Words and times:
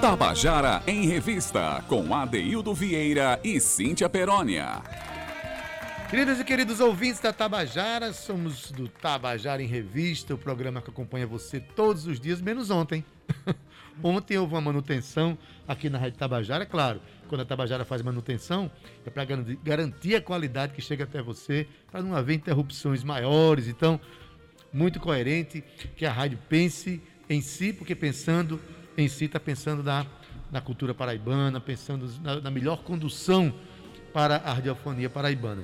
Tabajara 0.00 0.80
em 0.86 1.08
Revista, 1.08 1.82
com 1.88 2.14
Adeildo 2.14 2.72
Vieira 2.72 3.40
e 3.42 3.58
Cíntia 3.58 4.08
Perónia. 4.08 4.80
Queridas 6.08 6.38
e 6.38 6.44
queridos 6.44 6.78
ouvintes 6.78 7.20
da 7.20 7.32
Tabajara, 7.32 8.12
somos 8.12 8.70
do 8.70 8.86
Tabajara 8.88 9.60
em 9.60 9.66
Revista, 9.66 10.32
o 10.32 10.38
programa 10.38 10.80
que 10.80 10.88
acompanha 10.88 11.26
você 11.26 11.58
todos 11.58 12.06
os 12.06 12.20
dias, 12.20 12.40
menos 12.40 12.70
ontem. 12.70 13.04
ontem 14.00 14.38
houve 14.38 14.54
uma 14.54 14.60
manutenção 14.60 15.36
aqui 15.66 15.90
na 15.90 15.98
Rádio 15.98 16.16
Tabajara, 16.16 16.62
é 16.62 16.66
claro. 16.66 17.02
Quando 17.26 17.40
a 17.40 17.44
Tabajara 17.44 17.84
faz 17.84 18.00
manutenção, 18.00 18.70
é 19.04 19.10
para 19.10 19.24
garantir 19.64 20.14
a 20.14 20.22
qualidade 20.22 20.74
que 20.74 20.80
chega 20.80 21.02
até 21.02 21.20
você, 21.20 21.66
para 21.90 22.02
não 22.02 22.14
haver 22.14 22.36
interrupções 22.36 23.02
maiores. 23.02 23.66
Então, 23.66 24.00
muito 24.72 25.00
coerente 25.00 25.64
que 25.96 26.06
a 26.06 26.12
rádio 26.12 26.38
pense 26.48 27.02
em 27.28 27.40
si, 27.40 27.72
porque 27.72 27.96
pensando 27.96 28.60
em 28.98 29.08
si 29.08 29.26
está 29.26 29.38
pensando 29.38 29.82
na, 29.82 30.04
na 30.50 30.60
cultura 30.60 30.92
paraibana, 30.92 31.60
pensando 31.60 32.10
na, 32.22 32.40
na 32.40 32.50
melhor 32.50 32.82
condução 32.82 33.54
para 34.12 34.36
a 34.36 34.52
radiofonia 34.52 35.08
paraibana. 35.08 35.62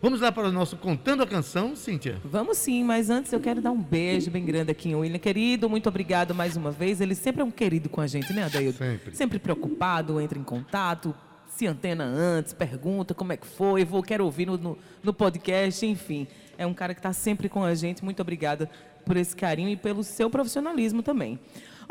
Vamos 0.00 0.20
lá 0.20 0.32
para 0.32 0.48
o 0.48 0.52
nosso 0.52 0.76
Contando 0.78 1.22
a 1.22 1.26
Canção, 1.26 1.76
Cíntia? 1.76 2.18
Vamos 2.24 2.56
sim, 2.56 2.82
mas 2.82 3.10
antes 3.10 3.32
eu 3.32 3.40
quero 3.40 3.60
dar 3.60 3.70
um 3.70 3.82
beijo 3.82 4.30
bem 4.30 4.44
grande 4.44 4.70
aqui 4.70 4.88
em 4.88 4.94
William. 4.94 5.18
Querido, 5.18 5.68
muito 5.68 5.88
obrigado 5.88 6.34
mais 6.34 6.56
uma 6.56 6.70
vez. 6.70 7.02
Ele 7.02 7.14
sempre 7.14 7.42
é 7.42 7.44
um 7.44 7.50
querido 7.50 7.88
com 7.90 8.00
a 8.00 8.06
gente, 8.06 8.32
né, 8.32 8.44
Adaildo? 8.44 8.78
Sempre. 8.78 9.14
Sempre 9.14 9.38
preocupado, 9.38 10.18
entra 10.18 10.38
em 10.38 10.42
contato, 10.42 11.14
se 11.48 11.66
antena 11.66 12.04
antes, 12.04 12.54
pergunta 12.54 13.12
como 13.12 13.32
é 13.32 13.36
que 13.36 13.46
foi, 13.46 13.84
vou, 13.84 14.02
quero 14.02 14.24
ouvir 14.24 14.46
no, 14.46 14.56
no, 14.56 14.78
no 15.02 15.12
podcast, 15.12 15.84
enfim. 15.84 16.26
É 16.56 16.64
um 16.64 16.72
cara 16.72 16.94
que 16.94 17.00
está 17.00 17.12
sempre 17.12 17.48
com 17.48 17.62
a 17.62 17.74
gente. 17.74 18.02
Muito 18.02 18.22
obrigada 18.22 18.70
por 19.04 19.16
esse 19.16 19.36
carinho 19.36 19.68
e 19.68 19.76
pelo 19.76 20.02
seu 20.02 20.30
profissionalismo 20.30 21.02
também. 21.02 21.38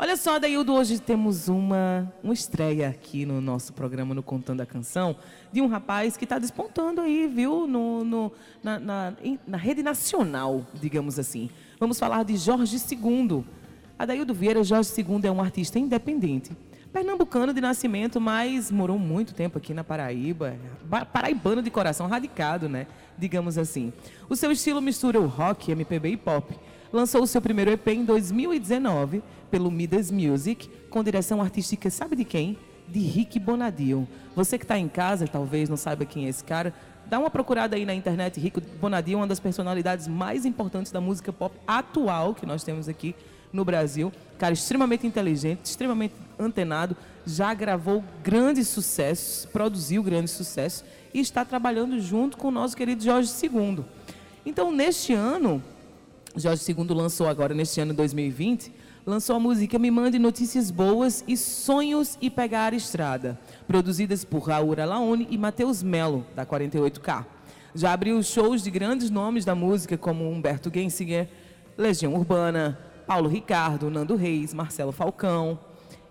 Olha 0.02 0.16
só, 0.16 0.38
Daildo, 0.38 0.72
hoje 0.72 0.98
temos 0.98 1.46
uma, 1.48 2.10
uma 2.24 2.32
estreia 2.32 2.88
aqui 2.88 3.26
no 3.26 3.38
nosso 3.38 3.74
programa 3.74 4.14
no 4.14 4.22
Contando 4.22 4.62
a 4.62 4.64
Canção 4.64 5.14
de 5.52 5.60
um 5.60 5.66
rapaz 5.66 6.16
que 6.16 6.24
está 6.24 6.38
despontando 6.38 7.02
aí, 7.02 7.26
viu, 7.26 7.66
no, 7.66 8.02
no 8.02 8.32
na, 8.62 8.78
na, 8.80 9.14
na, 9.46 9.58
rede 9.58 9.82
nacional, 9.82 10.66
digamos 10.72 11.18
assim. 11.18 11.50
Vamos 11.78 11.98
falar 11.98 12.24
de 12.24 12.34
Jorge 12.38 12.78
II. 12.78 13.44
Adaildo 13.98 14.32
Vieira, 14.32 14.64
Jorge 14.64 14.90
II 14.96 15.20
é 15.24 15.30
um 15.30 15.42
artista 15.42 15.78
independente, 15.78 16.56
pernambucano 16.90 17.52
de 17.52 17.60
nascimento, 17.60 18.18
mas 18.18 18.70
morou 18.70 18.98
muito 18.98 19.34
tempo 19.34 19.58
aqui 19.58 19.74
na 19.74 19.84
Paraíba, 19.84 20.56
paraibano 21.12 21.60
de 21.60 21.70
coração, 21.70 22.06
radicado, 22.06 22.70
né, 22.70 22.86
digamos 23.18 23.58
assim. 23.58 23.92
O 24.30 24.34
seu 24.34 24.50
estilo 24.50 24.80
mistura 24.80 25.20
o 25.20 25.26
rock, 25.26 25.70
MPB 25.70 26.12
e 26.12 26.16
pop 26.16 26.58
lançou 26.92 27.22
o 27.22 27.26
seu 27.26 27.40
primeiro 27.40 27.70
EP 27.70 27.88
em 27.88 28.04
2019 28.04 29.22
pelo 29.50 29.70
Midas 29.70 30.10
Music, 30.10 30.68
com 30.88 31.02
direção 31.02 31.40
artística, 31.40 31.90
sabe 31.90 32.16
de 32.16 32.24
quem? 32.24 32.56
De 32.88 33.00
Rick 33.00 33.38
Bonadio. 33.38 34.06
Você 34.34 34.58
que 34.58 34.64
está 34.64 34.78
em 34.78 34.88
casa, 34.88 35.26
talvez 35.26 35.68
não 35.68 35.76
saiba 35.76 36.04
quem 36.04 36.26
é 36.26 36.28
esse 36.28 36.42
cara, 36.42 36.74
dá 37.06 37.18
uma 37.18 37.30
procurada 37.30 37.76
aí 37.76 37.84
na 37.84 37.94
internet. 37.94 38.38
Rick 38.38 38.60
Bonadio 38.80 39.14
é 39.14 39.16
uma 39.16 39.26
das 39.26 39.40
personalidades 39.40 40.06
mais 40.06 40.44
importantes 40.44 40.92
da 40.92 41.00
música 41.00 41.32
pop 41.32 41.56
atual 41.66 42.34
que 42.34 42.46
nós 42.46 42.62
temos 42.62 42.88
aqui 42.88 43.14
no 43.52 43.64
Brasil. 43.64 44.12
Cara 44.38 44.54
extremamente 44.54 45.06
inteligente, 45.06 45.64
extremamente 45.64 46.14
antenado, 46.38 46.96
já 47.26 47.52
gravou 47.52 48.02
grandes 48.22 48.68
sucessos, 48.68 49.44
produziu 49.46 50.02
grandes 50.02 50.32
sucessos 50.32 50.84
e 51.12 51.20
está 51.20 51.44
trabalhando 51.44 52.00
junto 52.00 52.36
com 52.36 52.48
o 52.48 52.52
nosso 52.52 52.76
querido 52.76 53.02
Jorge 53.02 53.30
II. 53.42 53.84
Então, 54.46 54.72
neste 54.72 55.12
ano, 55.12 55.62
Jorge 56.36 56.62
II 56.70 56.86
lançou 56.94 57.26
agora, 57.28 57.52
neste 57.52 57.80
ano 57.80 57.92
2020, 57.92 58.72
lançou 59.04 59.34
a 59.34 59.40
música 59.40 59.78
Me 59.80 59.90
Mande 59.90 60.18
Notícias 60.18 60.70
Boas 60.70 61.24
e 61.26 61.36
Sonhos 61.36 62.16
e 62.20 62.30
Pegar 62.30 62.72
a 62.72 62.76
Estrada, 62.76 63.38
produzidas 63.66 64.24
por 64.24 64.48
Raul 64.48 64.80
Alaone 64.80 65.26
e 65.28 65.36
Matheus 65.36 65.82
Melo, 65.82 66.24
da 66.36 66.46
48K. 66.46 67.26
Já 67.74 67.92
abriu 67.92 68.22
shows 68.22 68.62
de 68.62 68.70
grandes 68.70 69.10
nomes 69.10 69.44
da 69.44 69.56
música, 69.56 69.98
como 69.98 70.30
Humberto 70.30 70.70
Gensinger, 70.72 71.28
Legião 71.76 72.14
Urbana, 72.14 72.78
Paulo 73.06 73.28
Ricardo, 73.28 73.90
Nando 73.90 74.14
Reis, 74.14 74.54
Marcelo 74.54 74.92
Falcão. 74.92 75.58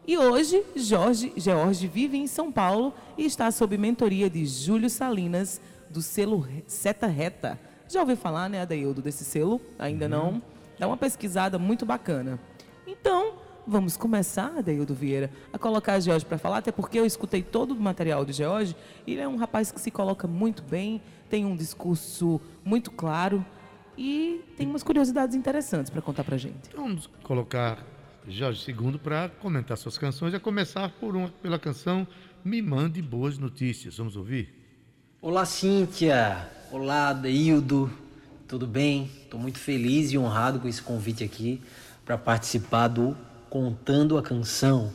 E 0.05 0.17
hoje, 0.17 0.63
Jorge 0.75 1.31
George 1.37 1.87
vive 1.87 2.17
em 2.17 2.27
São 2.27 2.51
Paulo 2.51 2.93
e 3.17 3.25
está 3.25 3.49
sob 3.51 3.77
mentoria 3.77 4.29
de 4.29 4.45
Júlio 4.45 4.89
Salinas, 4.89 5.61
do 5.89 6.01
selo 6.01 6.45
Seta 6.67 7.07
Reta, 7.07 7.59
já 7.89 8.01
ouviu 8.01 8.15
falar, 8.15 8.49
né, 8.49 8.61
Adaildo, 8.61 9.01
desse 9.01 9.25
selo? 9.25 9.59
Ainda 9.77 10.05
uhum. 10.05 10.11
não? 10.11 10.41
Dá 10.77 10.87
uma 10.87 10.97
pesquisada 10.97 11.57
muito 11.57 11.85
bacana. 11.85 12.39
Então, 12.85 13.33
vamos 13.67 13.97
começar, 13.97 14.57
Adaildo 14.57 14.93
Vieira, 14.93 15.29
a 15.51 15.57
colocar 15.57 15.93
a 15.93 15.99
George 15.99 16.25
para 16.25 16.37
falar, 16.37 16.57
até 16.57 16.71
porque 16.71 16.99
eu 16.99 17.05
escutei 17.05 17.43
todo 17.43 17.71
o 17.71 17.79
material 17.79 18.23
de 18.23 18.33
George. 18.33 18.75
Ele 19.05 19.21
é 19.21 19.27
um 19.27 19.35
rapaz 19.35 19.71
que 19.71 19.81
se 19.81 19.91
coloca 19.91 20.27
muito 20.27 20.63
bem, 20.63 21.01
tem 21.29 21.45
um 21.45 21.55
discurso 21.55 22.39
muito 22.63 22.91
claro 22.91 23.43
e 23.97 24.41
tem 24.55 24.67
umas 24.67 24.83
curiosidades 24.83 25.35
interessantes 25.35 25.89
para 25.89 26.01
contar 26.01 26.23
para 26.23 26.37
gente. 26.37 26.69
Então, 26.69 26.83
vamos 26.83 27.09
colocar 27.23 27.83
Jorge 28.27 28.71
II 28.71 28.99
para 28.99 29.29
comentar 29.29 29.77
suas 29.77 29.97
canções, 29.97 30.33
a 30.33 30.39
começar 30.39 30.89
por 30.99 31.15
uma, 31.15 31.29
pela 31.41 31.57
canção 31.57 32.07
Me 32.43 32.61
Mande 32.61 33.01
Boas 33.01 33.37
Notícias. 33.37 33.97
Vamos 33.97 34.15
ouvir? 34.15 34.53
Olá, 35.21 35.45
Cíntia! 35.45 36.58
Olá, 36.71 37.13
Deildo, 37.13 37.91
tudo 38.47 38.67
bem? 38.67 39.09
Estou 39.23 39.39
muito 39.39 39.57
feliz 39.57 40.11
e 40.11 40.19
honrado 40.19 40.59
com 40.59 40.67
esse 40.67 40.79
convite 40.79 41.23
aqui 41.23 41.59
para 42.05 42.15
participar 42.15 42.89
do 42.89 43.17
Contando 43.49 44.19
a 44.19 44.21
Canção. 44.21 44.93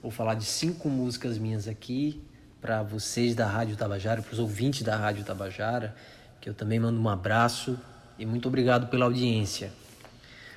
Vou 0.00 0.12
falar 0.12 0.34
de 0.34 0.44
cinco 0.44 0.88
músicas 0.88 1.36
minhas 1.36 1.66
aqui 1.66 2.22
para 2.60 2.84
vocês 2.84 3.34
da 3.34 3.48
Rádio 3.48 3.76
Tabajara, 3.76 4.22
para 4.22 4.32
os 4.32 4.38
ouvintes 4.38 4.82
da 4.82 4.94
Rádio 4.96 5.24
Tabajara, 5.24 5.96
que 6.40 6.48
eu 6.48 6.54
também 6.54 6.78
mando 6.78 7.00
um 7.00 7.08
abraço 7.08 7.76
e 8.16 8.24
muito 8.24 8.46
obrigado 8.46 8.86
pela 8.86 9.06
audiência. 9.06 9.72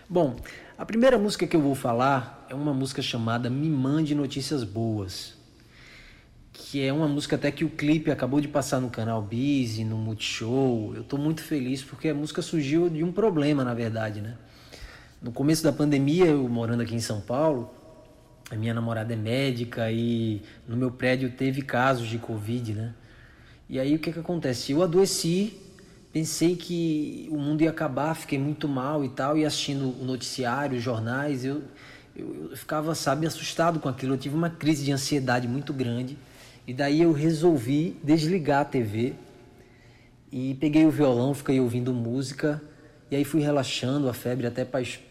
Bom, 0.07 0.35
a 0.77 0.85
primeira 0.85 1.17
música 1.17 1.47
que 1.47 1.55
eu 1.55 1.61
vou 1.61 1.73
falar 1.73 2.45
é 2.47 2.53
uma 2.53 2.71
música 2.71 3.01
chamada 3.01 3.49
Me 3.49 3.67
Mande 3.67 4.13
Notícias 4.13 4.63
Boas 4.63 5.40
que 6.71 6.81
é 6.81 6.93
uma 6.93 7.05
música 7.05 7.35
até 7.35 7.51
que 7.51 7.65
o 7.65 7.69
clipe 7.69 8.09
acabou 8.09 8.39
de 8.39 8.47
passar 8.47 8.79
no 8.79 8.89
canal 8.89 9.21
Busy, 9.21 9.83
no 9.83 9.97
Multishow. 9.97 10.93
Eu 10.95 11.01
estou 11.01 11.19
muito 11.19 11.43
feliz 11.43 11.83
porque 11.83 12.07
a 12.07 12.15
música 12.15 12.41
surgiu 12.41 12.87
de 12.87 13.03
um 13.03 13.11
problema, 13.11 13.61
na 13.61 13.73
verdade, 13.73 14.21
né? 14.21 14.37
No 15.21 15.33
começo 15.33 15.61
da 15.61 15.73
pandemia, 15.73 16.27
eu 16.27 16.47
morando 16.47 16.81
aqui 16.81 16.95
em 16.95 17.01
São 17.01 17.19
Paulo, 17.19 17.69
a 18.49 18.55
minha 18.55 18.73
namorada 18.73 19.11
é 19.11 19.17
médica 19.17 19.91
e 19.91 20.41
no 20.65 20.77
meu 20.77 20.89
prédio 20.89 21.29
teve 21.31 21.61
casos 21.61 22.07
de 22.07 22.17
Covid, 22.17 22.71
né? 22.71 22.93
E 23.67 23.77
aí 23.77 23.93
o 23.93 23.99
que 23.99 24.13
que 24.13 24.19
acontece? 24.19 24.71
Eu 24.71 24.81
adoeci, 24.81 25.57
pensei 26.13 26.55
que 26.55 27.27
o 27.29 27.37
mundo 27.37 27.63
ia 27.63 27.69
acabar, 27.69 28.15
fiquei 28.15 28.39
muito 28.39 28.69
mal 28.69 29.03
e 29.03 29.09
tal, 29.09 29.37
e 29.37 29.43
assistindo 29.43 29.93
o 30.01 30.05
noticiário, 30.05 30.77
os 30.77 30.81
jornais, 30.81 31.43
eu, 31.43 31.63
eu, 32.15 32.47
eu 32.49 32.55
ficava, 32.55 32.95
sabe, 32.95 33.27
assustado 33.27 33.77
com 33.77 33.89
aquilo. 33.89 34.13
Eu 34.13 34.17
tive 34.17 34.37
uma 34.37 34.49
crise 34.49 34.85
de 34.85 34.93
ansiedade 34.93 35.49
muito 35.49 35.73
grande. 35.73 36.17
E 36.67 36.73
daí 36.73 37.01
eu 37.01 37.11
resolvi 37.11 37.97
desligar 38.03 38.61
a 38.61 38.65
TV 38.65 39.13
e 40.31 40.53
peguei 40.55 40.85
o 40.85 40.91
violão, 40.91 41.33
fiquei 41.33 41.59
ouvindo 41.59 41.93
música 41.93 42.61
e 43.09 43.15
aí 43.15 43.25
fui 43.25 43.41
relaxando, 43.41 44.07
a 44.07 44.13
febre 44.13 44.47
até 44.47 44.65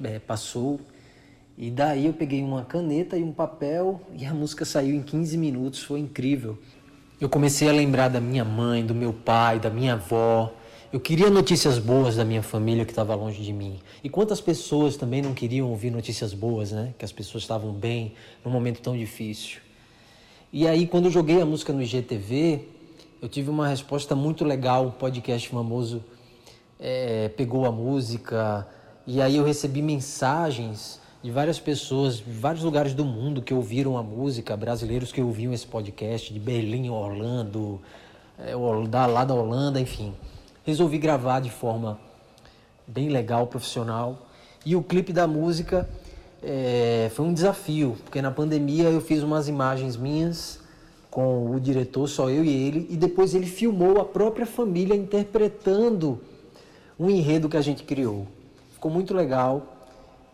é, 0.05 0.19
passou. 0.19 0.81
E 1.59 1.71
daí 1.71 2.07
eu 2.07 2.13
peguei 2.13 2.43
uma 2.43 2.65
caneta 2.65 3.19
e 3.19 3.23
um 3.23 3.33
papel 3.33 4.01
e 4.17 4.25
a 4.25 4.33
música 4.33 4.65
saiu 4.65 4.95
em 4.95 5.03
15 5.03 5.37
minutos, 5.37 5.83
foi 5.83 6.01
incrível. 6.01 6.57
Eu 7.21 7.29
comecei 7.29 7.69
a 7.69 7.73
lembrar 7.73 8.09
da 8.09 8.21
minha 8.21 8.45
mãe, 8.45 8.87
do 8.87 8.95
meu 8.95 9.13
pai, 9.13 9.59
da 9.59 9.69
minha 9.69 9.93
avó. 9.93 10.55
Eu 10.91 10.99
queria 10.99 11.29
notícias 11.29 11.79
boas 11.79 12.17
da 12.17 12.25
minha 12.25 12.43
família 12.43 12.85
que 12.85 12.93
estava 12.93 13.15
longe 13.15 13.43
de 13.43 13.53
mim. 13.53 13.79
E 14.03 14.09
quantas 14.09 14.41
pessoas 14.41 14.97
também 14.97 15.21
não 15.21 15.35
queriam 15.35 15.69
ouvir 15.69 15.91
notícias 15.91 16.33
boas, 16.33 16.73
né? 16.73 16.95
Que 16.97 17.05
as 17.05 17.13
pessoas 17.13 17.45
estavam 17.45 17.73
bem 17.73 18.15
num 18.43 18.51
momento 18.51 18.81
tão 18.81 18.97
difícil. 18.97 19.61
E 20.53 20.67
aí, 20.67 20.85
quando 20.85 21.05
eu 21.05 21.13
joguei 21.13 21.41
a 21.41 21.47
música 21.47 21.73
no 21.73 21.81
IGTV, 21.81 22.67
eu 23.23 23.29
tive 23.29 23.49
uma 23.51 23.69
resposta 23.69 24.17
muito 24.17 24.45
legal. 24.45 24.87
Um 24.87 24.91
podcast 24.91 25.49
famoso 25.49 26.03
é, 26.77 27.29
pegou 27.29 27.67
a 27.67 27.71
música. 27.71 28.67
E 29.07 29.23
aí 29.23 29.37
eu 29.37 29.45
recebi 29.45 29.81
mensagens 29.81 31.01
de 31.23 31.31
várias 31.31 31.61
pessoas, 31.61 32.17
de 32.17 32.33
vários 32.33 32.65
lugares 32.65 32.95
do 32.95 33.05
mundo 33.05 33.41
que 33.41 33.55
ouviram 33.55 33.97
a 33.97 34.03
música, 34.03 34.57
brasileiros 34.57 35.13
que 35.13 35.21
ouviam 35.21 35.53
esse 35.53 35.69
podcast, 35.69 36.35
de 36.35 36.41
Berlim, 36.41 36.91
Orlando, 36.91 37.81
é, 38.37 38.53
da, 38.89 39.07
lá 39.07 39.25
da 39.25 39.35
Holanda, 39.35 39.81
enfim. 39.81 40.13
Resolvi 40.65 40.99
gravar 40.99 41.39
de 41.39 41.51
forma 41.51 41.97
bem 42.89 43.09
legal, 43.09 43.47
profissional. 43.47 44.27
E 44.67 44.75
o 44.75 44.83
clipe 44.83 45.13
da 45.13 45.29
música 45.29 45.89
é, 46.43 47.11
foi 47.15 47.27
um 47.27 47.33
desafio, 47.33 47.97
porque 48.05 48.21
na 48.23 48.31
pandemia 48.31 48.89
eu 48.89 49.01
fiz 49.01 49.23
umas 49.23 49.49
imagens 49.49 49.97
minhas 49.97 50.61
com 51.11 51.51
o 51.51 51.59
diretor, 51.61 52.09
só 52.09 52.31
eu 52.31 52.45
e 52.45 52.49
ele, 52.49 52.87
e 52.89 52.97
depois 52.97 53.35
ele 53.35 53.47
filmou 53.47 54.01
a 54.01 54.05
própria 54.05 54.47
família 54.47 54.95
interpretando 54.95 56.21
um 56.99 57.11
enredo 57.11 57.49
que 57.49 57.57
a 57.57 57.61
gente 57.63 57.83
criou. 57.83 58.27
Ficou 58.73 58.91
muito 58.91 59.13
legal 59.15 59.77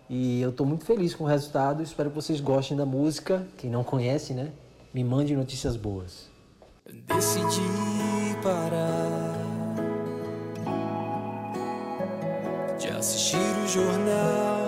E 0.09 0.41
eu 0.41 0.51
estou 0.51 0.65
muito 0.65 0.85
feliz 0.85 1.15
com 1.15 1.25
o 1.25 1.27
resultado. 1.27 1.83
Espero 1.83 2.11
que 2.11 2.15
vocês 2.15 2.41
gostem 2.41 2.77
da 2.77 2.87
música. 2.87 3.47
Quem 3.59 3.69
não 3.69 3.83
conhece, 3.83 4.33
né? 4.33 4.53
Me 4.95 5.03
mande 5.03 5.35
notícias 5.35 5.77
boas. 5.77 6.29
Decidi 7.07 7.61
parar 8.43 9.35
de 12.79 12.89
assistir 12.89 13.37
o 13.37 13.69
jornal. 13.69 14.66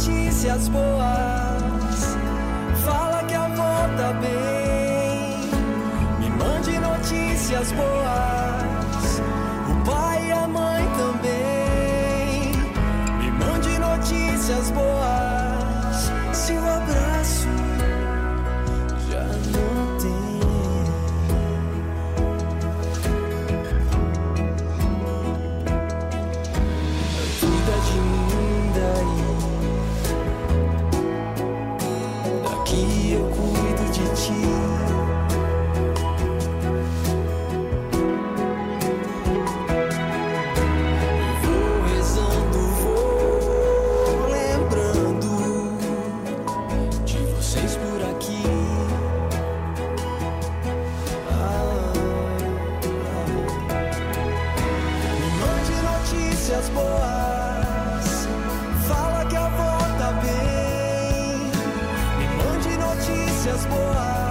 Notícias 0.00 0.68
boas. 0.68 2.16
Fala 2.86 3.22
que 3.24 3.34
a 3.34 3.44
avó 3.44 3.86
tá 3.98 4.12
bem. 4.14 5.50
Me 6.18 6.30
mande 6.42 6.78
notícias 6.78 7.70
boas. 7.72 9.20
O 9.68 9.84
pai 9.84 10.28
e 10.28 10.32
a 10.32 10.48
mãe 10.48 10.88
também. 10.96 12.52
Me 13.18 13.30
mande 13.32 13.78
notícias 13.78 14.70
boas. 14.70 15.19
Notícias 63.40 63.64
boas. 63.66 64.29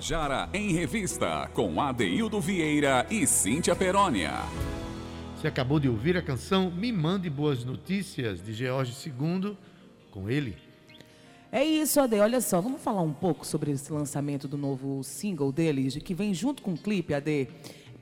Tabajara 0.00 0.48
em 0.54 0.72
Revista, 0.72 1.50
com 1.52 1.78
Adeildo 1.78 2.40
Vieira 2.40 3.06
e 3.10 3.26
Cíntia 3.26 3.76
Perónia. 3.76 4.32
Você 5.36 5.46
acabou 5.46 5.78
de 5.78 5.90
ouvir 5.90 6.16
a 6.16 6.22
canção 6.22 6.70
Me 6.70 6.90
Mande 6.90 7.28
Boas 7.28 7.66
Notícias, 7.66 8.42
de 8.42 8.54
George 8.54 8.94
II, 9.06 9.54
com 10.10 10.30
ele. 10.30 10.56
É 11.52 11.62
isso, 11.62 12.00
Ade. 12.00 12.18
Olha 12.18 12.40
só, 12.40 12.62
vamos 12.62 12.80
falar 12.80 13.02
um 13.02 13.12
pouco 13.12 13.46
sobre 13.46 13.72
esse 13.72 13.92
lançamento 13.92 14.48
do 14.48 14.56
novo 14.56 15.04
single 15.04 15.52
dele, 15.52 15.90
que 16.00 16.14
vem 16.14 16.32
junto 16.32 16.62
com 16.62 16.72
o 16.72 16.78
clipe, 16.78 17.12
Ade. 17.12 17.48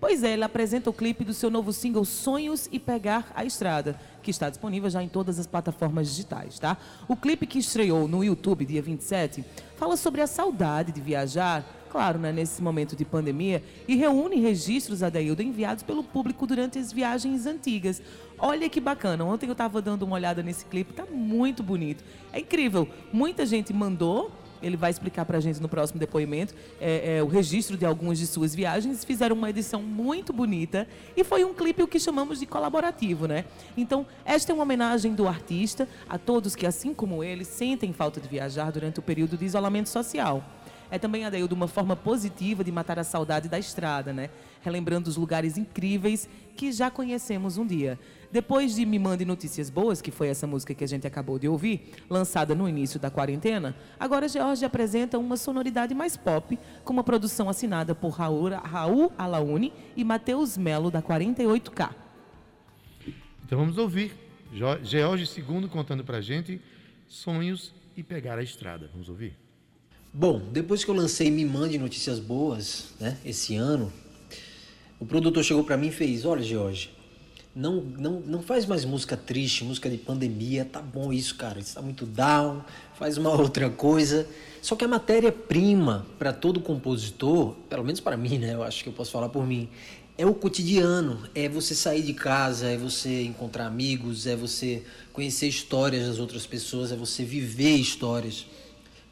Pois 0.00 0.23
é, 0.23 0.35
ele 0.35 0.45
apresenta 0.45 0.88
o 0.88 0.93
clipe 0.93 1.25
do 1.25 1.35
seu 1.35 1.50
novo 1.50 1.73
single 1.73 2.05
Sonhos 2.05 2.69
e 2.71 2.78
Pegar 2.78 3.33
a 3.35 3.45
Estrada, 3.45 3.99
que 4.23 4.31
está 4.31 4.49
disponível 4.49 4.88
já 4.88 5.02
em 5.02 5.09
todas 5.09 5.40
as 5.40 5.47
plataformas 5.49 6.09
digitais, 6.09 6.61
tá? 6.61 6.76
O 7.09 7.17
clipe 7.17 7.45
que 7.45 7.59
estreou 7.59 8.07
no 8.07 8.23
YouTube 8.23 8.64
dia 8.64 8.81
27 8.81 9.45
fala 9.76 9.97
sobre 9.97 10.21
a 10.21 10.28
saudade 10.28 10.93
de 10.93 11.00
viajar, 11.00 11.64
claro, 11.88 12.18
né, 12.18 12.33
nesse 12.33 12.62
momento 12.62 12.95
de 12.95 13.04
pandemia, 13.04 13.62
e 13.87 13.97
reúne 13.97 14.40
registros, 14.40 15.02
Adaildo, 15.02 15.42
enviados 15.42 15.83
pelo 15.83 16.04
público 16.04 16.47
durante 16.47 16.78
as 16.78 16.92
viagens 16.92 17.47
antigas. 17.47 18.02
Olha 18.38 18.68
que 18.68 18.80
bacana, 18.80 19.25
ontem 19.25 19.47
eu 19.47 19.52
estava 19.52 19.83
dando 19.83 20.02
uma 20.02 20.14
olhada 20.14 20.42
nesse 20.42 20.64
clipe, 20.64 20.92
tá 20.92 21.04
muito 21.07 21.62
bonito. 21.62 22.04
É 22.33 22.40
incrível, 22.40 22.88
muita 23.12 23.45
gente 23.45 23.73
mandou 23.73 24.30
ele 24.62 24.76
vai 24.76 24.90
explicar 24.90 25.25
para 25.25 25.38
a 25.38 25.40
gente 25.40 25.61
no 25.61 25.68
próximo 25.68 25.99
depoimento 25.99 26.54
é, 26.80 27.16
é, 27.16 27.23
o 27.23 27.26
registro 27.26 27.76
de 27.76 27.85
algumas 27.85 28.18
de 28.18 28.26
suas 28.26 28.54
viagens. 28.54 29.04
Fizeram 29.04 29.37
uma 29.37 29.50
edição 29.50 29.83
muito 29.83 30.33
bonita 30.33 30.87
e 31.16 31.25
foi 31.25 31.45
um 31.45 31.54
clipe 31.54 31.83
o 31.83 31.88
que 31.88 31.99
chamamos 31.99 32.40
de 32.40 32.47
colaborativo, 32.47 33.26
né? 33.26 33.45
Então, 33.76 34.07
esta 34.25 34.52
é 34.52 34.54
uma 34.54 34.62
homenagem 34.62 35.14
do 35.14 35.28
artista 35.28 35.88
a 36.09 36.18
todos 36.18 36.54
que, 36.54 36.66
assim 36.66 36.92
como 36.92 37.23
ele, 37.23 37.45
sentem 37.45 37.92
falta 37.92 38.21
de 38.21 38.28
viajar 38.28 38.71
durante 38.71 38.99
o 38.99 39.02
período 39.02 39.37
de 39.37 39.45
isolamento 39.45 39.88
social. 39.88 40.42
É 40.90 40.99
também, 40.99 41.25
Adeildo, 41.25 41.54
uma 41.54 41.68
forma 41.68 41.95
positiva 41.95 42.64
de 42.64 42.73
matar 42.73 42.99
a 42.99 43.04
saudade 43.04 43.49
da 43.49 43.59
estrada, 43.59 44.12
né? 44.12 44.30
Relembrando 44.62 45.09
os 45.09 45.16
lugares 45.16 45.59
incríveis 45.59 46.28
que 46.57 46.73
já 46.73 46.90
conhecemos 46.90 47.59
um 47.59 47.66
dia. 47.66 47.99
Depois 48.33 48.75
de 48.75 48.85
Me 48.85 48.99
Mande 48.99 49.25
Notícias 49.25 49.71
Boas, 49.71 50.02
que 50.02 50.11
foi 50.11 50.28
essa 50.28 50.47
música 50.47 50.75
que 50.75 50.85
a 50.85 50.88
gente 50.88 51.07
acabou 51.07 51.38
de 51.38 51.49
ouvir, 51.49 51.92
lançada 52.11 52.54
no 52.54 52.68
início 52.68 52.99
da 52.99 53.11
quarentena, 53.11 53.75
agora 53.99 54.28
George 54.28 54.64
apresenta 54.64 55.18
uma 55.18 55.37
sonoridade 55.37 55.95
mais 55.95 56.16
pop, 56.16 56.59
com 56.85 56.92
uma 56.92 57.04
produção 57.04 57.49
assinada 57.49 57.95
por 57.95 58.11
Raul, 58.11 58.50
Raul 58.50 59.12
Alaune 59.16 59.73
e 59.97 60.04
Matheus 60.04 60.57
Melo, 60.57 60.90
da 60.90 61.02
48K. 61.02 61.90
Então 63.45 63.59
vamos 63.59 63.78
ouvir 63.78 64.12
George 64.83 65.40
II 65.40 65.68
contando 65.68 66.04
pra 66.04 66.21
gente 66.21 66.61
sonhos 67.07 67.75
e 67.97 68.02
pegar 68.02 68.38
a 68.38 68.42
estrada. 68.42 68.90
Vamos 68.92 69.09
ouvir? 69.09 69.48
Bom, 70.12 70.41
depois 70.50 70.85
que 70.85 70.91
eu 70.91 70.95
lancei 70.95 71.31
Me 71.31 71.45
Mande 71.45 71.79
Notícias 71.79 72.19
Boas, 72.19 72.87
né, 72.99 73.19
esse 73.27 73.55
ano, 73.55 73.93
o 74.99 75.05
produtor 75.05 75.45
chegou 75.45 75.62
pra 75.62 75.77
mim 75.77 75.88
e 75.88 75.93
fez: 75.93 76.25
Olha, 76.25 76.43
Jorge, 76.43 76.91
não, 77.55 77.83
não, 77.83 78.21
não 78.21 78.43
faz 78.43 78.65
mais 78.65 78.87
música 78.87 79.19
triste, 79.19 79.65
música 79.65 79.91
de 79.91 79.99
pandemia, 79.99 80.65
tá 80.65 80.81
bom 80.81 81.12
isso, 81.12 81.35
cara, 81.35 81.61
isso 81.61 81.75
tá 81.75 81.83
muito 81.83 82.07
down, 82.07 82.65
faz 82.99 83.19
uma 83.19 83.31
outra 83.37 83.69
coisa. 83.69 84.27
Só 84.62 84.75
que 84.75 84.85
a 84.85 84.88
matéria-prima 84.88 86.07
para 86.19 86.33
todo 86.33 86.59
compositor, 86.59 87.55
pelo 87.69 87.85
menos 87.85 88.00
para 88.00 88.17
mim, 88.17 88.38
né, 88.38 88.55
eu 88.55 88.62
acho 88.62 88.83
que 88.83 88.88
eu 88.88 88.95
posso 88.95 89.12
falar 89.12 89.29
por 89.29 89.47
mim, 89.47 89.69
é 90.17 90.25
o 90.25 90.35
cotidiano, 90.35 91.23
é 91.35 91.49
você 91.50 91.75
sair 91.75 92.03
de 92.03 92.15
casa, 92.15 92.67
é 92.67 92.79
você 92.79 93.25
encontrar 93.25 93.67
amigos, 93.67 94.27
é 94.27 94.35
você 94.35 94.83
conhecer 95.12 95.49
histórias 95.49 96.07
das 96.07 96.19
outras 96.19 96.47
pessoas, 96.47 96.91
é 96.91 96.97
você 96.97 97.25
viver 97.25 97.77
histórias 97.77 98.47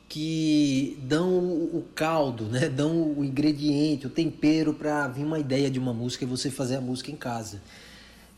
que 0.08 0.98
dão 1.02 1.38
o 1.38 1.84
caldo, 1.94 2.44
né? 2.44 2.68
dão 2.70 3.12
o 3.16 3.24
ingrediente, 3.24 4.06
o 4.06 4.10
tempero 4.10 4.72
para 4.72 5.08
vir 5.08 5.24
uma 5.24 5.38
ideia 5.38 5.70
de 5.70 5.78
uma 5.78 5.92
música 5.92 6.24
e 6.24 6.26
você 6.26 6.50
fazer 6.50 6.76
a 6.76 6.80
música 6.80 7.10
em 7.10 7.16
casa. 7.16 7.60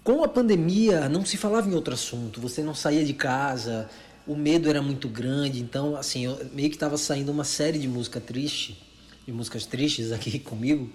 Com 0.03 0.25
a 0.25 0.29
pandemia, 0.29 1.09
não 1.09 1.25
se 1.25 1.37
falava 1.37 1.69
em 1.69 1.75
outro 1.75 1.93
assunto, 1.93 2.41
você 2.41 2.63
não 2.63 2.75
saía 2.75 3.05
de 3.05 3.13
casa, 3.13 3.89
o 4.27 4.35
medo 4.35 4.69
era 4.69 4.81
muito 4.81 5.09
grande, 5.09 5.61
então, 5.61 5.97
assim, 5.97 6.27
meio 6.53 6.71
que 6.71 6.77
estava 6.77 6.97
saindo 6.97 7.31
uma 7.31 7.45
série 7.45 7.79
de 7.79 7.89
música 7.89 8.21
triste, 8.21 8.83
de 9.27 9.33
músicas 9.33 9.67
tristes 9.67 10.11
aqui 10.13 10.39
comigo, 10.41 10.91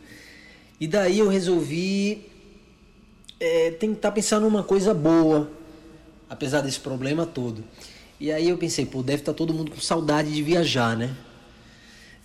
e 0.79 0.87
daí 0.87 1.19
eu 1.19 1.27
resolvi 1.27 2.27
é, 3.39 3.71
tentar 3.71 4.11
pensar 4.11 4.39
numa 4.39 4.63
coisa 4.63 4.93
boa, 4.93 5.51
apesar 6.29 6.61
desse 6.61 6.79
problema 6.79 7.25
todo. 7.25 7.63
E 8.19 8.31
aí 8.31 8.49
eu 8.49 8.57
pensei, 8.57 8.85
pô, 8.85 9.01
deve 9.01 9.21
estar 9.21 9.33
todo 9.33 9.53
mundo 9.53 9.71
com 9.71 9.81
saudade 9.81 10.31
de 10.33 10.41
viajar, 10.43 10.95
né? 10.95 11.15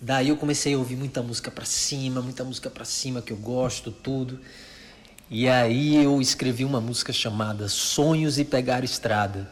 Daí 0.01 0.29
eu 0.29 0.37
comecei 0.37 0.73
a 0.73 0.77
ouvir 0.77 0.95
muita 0.95 1.21
música 1.21 1.51
pra 1.51 1.65
cima, 1.65 2.21
muita 2.21 2.43
música 2.43 2.69
pra 2.69 2.85
cima 2.85 3.21
que 3.21 3.33
eu 3.33 3.37
gosto, 3.37 3.91
tudo. 3.91 4.39
E 5.29 5.49
aí 5.49 6.03
eu 6.03 6.21
escrevi 6.21 6.63
uma 6.63 6.79
música 6.79 7.11
chamada 7.11 7.67
Sonhos 7.67 8.39
e 8.39 8.45
Pegar 8.45 8.83
Estrada. 8.83 9.49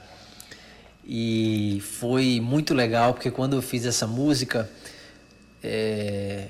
E 1.05 1.81
foi 1.99 2.39
muito 2.39 2.73
legal 2.73 3.13
porque 3.13 3.29
quando 3.29 3.55
eu 3.55 3.61
fiz 3.61 3.85
essa 3.85 4.07
música, 4.07 4.69
é, 5.61 6.49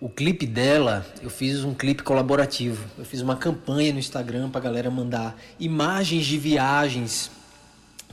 o 0.00 0.08
clipe 0.08 0.46
dela, 0.46 1.06
eu 1.22 1.30
fiz 1.30 1.62
um 1.62 1.72
clipe 1.72 2.02
colaborativo. 2.02 2.84
Eu 2.98 3.04
fiz 3.04 3.20
uma 3.20 3.36
campanha 3.36 3.92
no 3.92 3.98
Instagram 3.98 4.50
pra 4.50 4.60
galera 4.60 4.90
mandar 4.90 5.40
imagens 5.58 6.26
de 6.26 6.36
viagens 6.36 7.30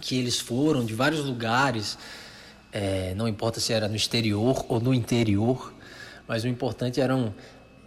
que 0.04 0.18
eles 0.18 0.38
foram 0.38 0.84
de 0.84 0.94
vários 0.94 1.24
lugares, 1.24 1.98
é, 2.74 3.14
não 3.16 3.26
importa 3.26 3.62
se 3.62 3.72
era 3.72 3.88
no 3.88 3.96
exterior 3.96 4.66
ou 4.68 4.82
no 4.82 4.94
interior, 4.94 5.74
mas 6.28 6.44
o 6.44 6.48
importante 6.50 7.00
eram 7.00 7.34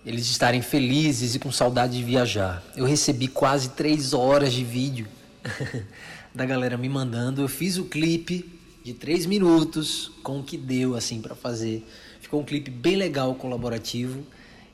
eles 0.04 0.26
estarem 0.30 0.62
felizes 0.62 1.34
e 1.34 1.38
com 1.38 1.52
saudade 1.52 1.98
de 1.98 2.02
viajar. 2.02 2.64
Eu 2.74 2.86
recebi 2.86 3.28
quase 3.28 3.70
três 3.70 4.14
horas 4.14 4.54
de 4.54 4.64
vídeo 4.64 5.06
da 6.34 6.46
galera 6.46 6.78
me 6.78 6.88
mandando. 6.88 7.42
Eu 7.42 7.48
fiz 7.48 7.76
o 7.76 7.84
clipe 7.84 8.50
de 8.82 8.94
três 8.94 9.26
minutos 9.26 10.10
com 10.22 10.38
o 10.38 10.42
que 10.42 10.56
deu 10.56 10.94
assim 10.94 11.20
para 11.20 11.34
fazer. 11.34 11.86
Ficou 12.20 12.40
um 12.40 12.44
clipe 12.44 12.70
bem 12.70 12.96
legal, 12.96 13.34
colaborativo, 13.34 14.24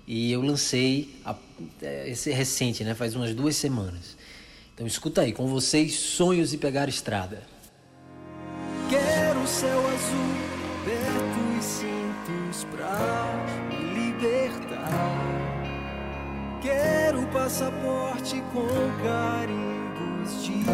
e 0.06 0.30
eu 0.30 0.42
lancei 0.42 1.12
a, 1.24 1.34
é, 1.80 2.08
esse 2.08 2.30
recente, 2.30 2.84
né? 2.84 2.94
Faz 2.94 3.16
umas 3.16 3.34
duas 3.34 3.56
semanas. 3.56 4.16
Então 4.74 4.86
escuta 4.86 5.20
aí, 5.20 5.32
com 5.32 5.46
vocês, 5.46 5.94
Sonhos 5.94 6.54
e 6.54 6.58
Pegar 6.58 6.88
Estrada. 6.88 7.42
Quero 8.88 9.40
o 9.40 9.46
céu 9.46 9.78
azul, 9.78 10.34
perto 10.84 11.58
e 11.58 11.62
cintos 11.62 12.64
pra 12.70 13.44
me 13.68 13.94
libertar. 13.94 15.32
Quero 16.62 17.22
o 17.22 17.26
passaporte 17.28 18.42
com 18.52 18.66
carimbos 19.02 20.44
de 20.44 20.64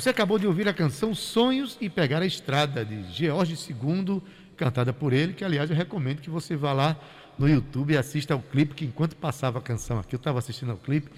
Você 0.00 0.08
acabou 0.08 0.38
de 0.38 0.46
ouvir 0.46 0.66
a 0.66 0.72
canção 0.72 1.14
Sonhos 1.14 1.76
e 1.78 1.90
Pegar 1.90 2.22
a 2.22 2.26
Estrada, 2.26 2.82
de 2.82 3.04
George 3.12 3.52
II, 3.52 4.22
cantada 4.56 4.94
por 4.94 5.12
ele, 5.12 5.34
que 5.34 5.44
aliás 5.44 5.68
eu 5.68 5.76
recomendo 5.76 6.22
que 6.22 6.30
você 6.30 6.56
vá 6.56 6.72
lá 6.72 6.96
no 7.38 7.46
YouTube 7.46 7.92
e 7.92 7.98
assista 7.98 8.32
ao 8.32 8.40
clipe, 8.40 8.74
que 8.74 8.86
enquanto 8.86 9.14
passava 9.14 9.58
a 9.58 9.60
canção 9.60 9.98
aqui, 9.98 10.14
eu 10.14 10.16
estava 10.16 10.38
assistindo 10.38 10.70
ao 10.70 10.78
clipe, 10.78 11.10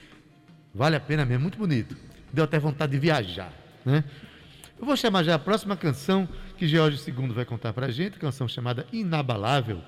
vale 0.74 0.96
a 0.96 1.00
pena 1.00 1.24
mesmo, 1.24 1.42
muito 1.42 1.56
bonito. 1.56 1.96
Deu 2.32 2.42
até 2.42 2.58
vontade 2.58 2.90
de 2.90 2.98
viajar, 2.98 3.52
né? 3.84 4.02
Eu 4.76 4.84
vou 4.84 4.96
chamar 4.96 5.22
já 5.22 5.36
a 5.36 5.38
próxima 5.38 5.76
canção 5.76 6.28
que 6.58 6.66
George 6.66 7.08
II 7.08 7.28
vai 7.28 7.44
contar 7.44 7.72
pra 7.72 7.88
gente, 7.88 8.18
canção 8.18 8.48
chamada 8.48 8.84
Inabalável. 8.92 9.80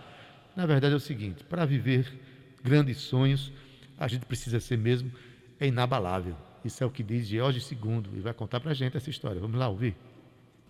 Na 0.55 0.67
verdade 0.67 0.95
é 0.95 0.97
o 0.97 1.01
seguinte, 1.01 1.43
para 1.43 1.65
viver 1.65 2.13
grandes 2.63 2.99
sonhos, 2.99 3.53
a 3.99 4.07
gente 4.07 4.25
precisa 4.25 4.61
ser 4.61 4.79
mesmo 4.79 5.11
é 5.59 5.67
inabalável. 5.67 6.37
Isso 6.65 6.83
é 6.83 6.87
o 6.87 6.91
que 6.91 7.03
diz 7.03 7.27
George 7.27 7.61
II 7.61 8.05
e 8.17 8.21
vai 8.21 8.33
contar 8.33 8.59
pra 8.59 8.73
gente 8.73 8.97
essa 8.97 9.11
história. 9.11 9.41
Vamos 9.41 9.59
lá 9.59 9.69
ouvir. 9.69 9.95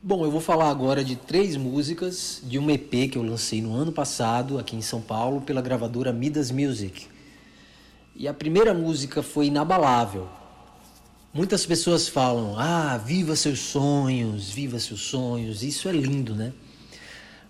Bom, 0.02 0.24
eu 0.24 0.30
vou 0.30 0.40
falar 0.40 0.68
agora 0.68 1.04
de 1.04 1.14
três 1.14 1.56
músicas 1.56 2.42
de 2.44 2.58
um 2.58 2.68
EP 2.68 3.08
que 3.10 3.16
eu 3.16 3.22
lancei 3.22 3.62
no 3.62 3.74
ano 3.74 3.92
passado 3.92 4.58
aqui 4.58 4.76
em 4.76 4.82
São 4.82 5.00
Paulo 5.00 5.40
pela 5.40 5.62
gravadora 5.62 6.12
Midas 6.12 6.50
Music. 6.50 7.06
E 8.16 8.26
a 8.26 8.34
primeira 8.34 8.74
música 8.74 9.22
foi 9.22 9.46
Inabalável. 9.46 10.28
Muitas 11.32 11.64
pessoas 11.64 12.08
falam: 12.08 12.58
"Ah, 12.58 12.98
viva 12.98 13.34
seus 13.34 13.60
sonhos, 13.60 14.50
viva 14.50 14.78
seus 14.78 15.00
sonhos". 15.00 15.62
Isso 15.62 15.88
é 15.88 15.92
lindo, 15.92 16.34
né? 16.34 16.52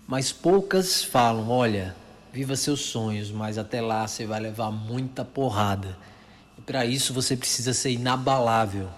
Mas 0.07 0.31
poucas 0.31 1.03
falam: 1.03 1.49
"Olha, 1.49 1.95
viva 2.31 2.55
seus 2.55 2.81
sonhos, 2.81 3.31
mas 3.31 3.57
até 3.57 3.81
lá 3.81 4.07
você 4.07 4.25
vai 4.25 4.39
levar 4.39 4.71
muita 4.71 5.25
porrada". 5.25 5.97
Para 6.65 6.85
isso 6.85 7.13
você 7.13 7.37
precisa 7.37 7.73
ser 7.73 7.91
inabalável 7.91 8.89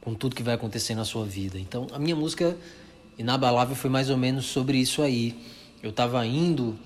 com 0.00 0.14
tudo 0.14 0.34
que 0.34 0.42
vai 0.42 0.54
acontecer 0.54 0.94
na 0.94 1.04
sua 1.04 1.24
vida. 1.24 1.58
Então, 1.58 1.86
a 1.92 1.98
minha 1.98 2.16
música 2.16 2.56
Inabalável 3.20 3.76
foi 3.76 3.90
mais 3.90 4.08
ou 4.08 4.16
menos 4.16 4.46
sobre 4.46 4.78
isso 4.78 5.02
aí. 5.02 5.36
Eu 5.82 5.90
estava 5.90 6.24
indo, 6.24 6.78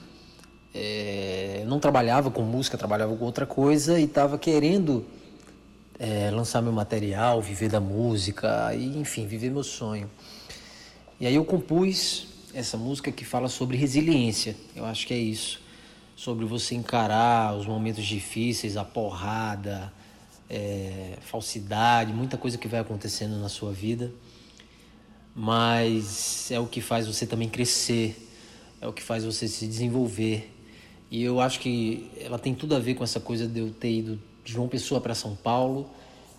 é, 0.75 1.63
não 1.65 1.79
trabalhava 1.79 2.29
com 2.29 2.43
música, 2.43 2.77
trabalhava 2.77 3.15
com 3.15 3.25
outra 3.25 3.47
coisa 3.47 4.01
e 4.01 4.05
estava 4.05 4.37
querendo 4.37 5.07
é, 5.97 6.33
lançar 6.33 6.61
meu 6.61 6.73
material, 6.73 7.41
viver 7.41 7.69
da 7.69 7.79
música, 7.79 8.75
e, 8.75 8.99
enfim, 8.99 9.29
viver 9.29 9.49
meu 9.49 9.63
sonho. 9.63 10.11
E 11.21 11.27
aí 11.29 11.37
eu 11.37 11.45
compus 11.45 12.27
essa 12.53 12.77
música 12.77 13.13
que 13.13 13.25
fala 13.25 13.49
sobre 13.49 13.77
resiliência. 13.77 14.57
Eu 14.75 14.85
acho 14.85 15.07
que 15.07 15.15
é 15.15 15.19
isso. 15.19 15.63
Sobre 16.17 16.45
você 16.45 16.75
encarar 16.75 17.57
os 17.57 17.67
momentos 17.67 18.05
difíceis, 18.05 18.77
a 18.77 18.85
porrada, 18.85 19.93
é, 20.49 21.19
falsidade, 21.21 22.13
muita 22.13 22.37
coisa 22.37 22.57
que 22.57 22.69
vai 22.69 22.81
acontecendo 22.81 23.37
na 23.41 23.49
sua 23.49 23.73
vida, 23.73 24.13
mas 25.35 26.51
é 26.51 26.61
o 26.61 26.67
que 26.67 26.81
faz 26.81 27.07
você 27.07 27.27
também 27.27 27.49
crescer, 27.49 28.31
é 28.81 28.87
o 28.87 28.93
que 28.93 29.03
faz 29.03 29.25
você 29.25 29.49
se 29.49 29.67
desenvolver. 29.67 30.53
E 31.11 31.23
eu 31.23 31.41
acho 31.41 31.61
que 31.61 32.11
ela 32.21 32.39
tem 32.39 32.55
tudo 32.55 32.75
a 32.75 32.79
ver 32.79 32.95
com 32.95 33.05
essa 33.05 33.21
coisa 33.21 33.47
de 33.47 33.61
eu 33.61 33.71
ter 33.71 33.91
ido 33.91 34.21
de 34.45 34.53
João 34.53 34.69
Pessoa 34.69 35.01
para 35.01 35.15
São 35.15 35.35
Paulo 35.35 35.91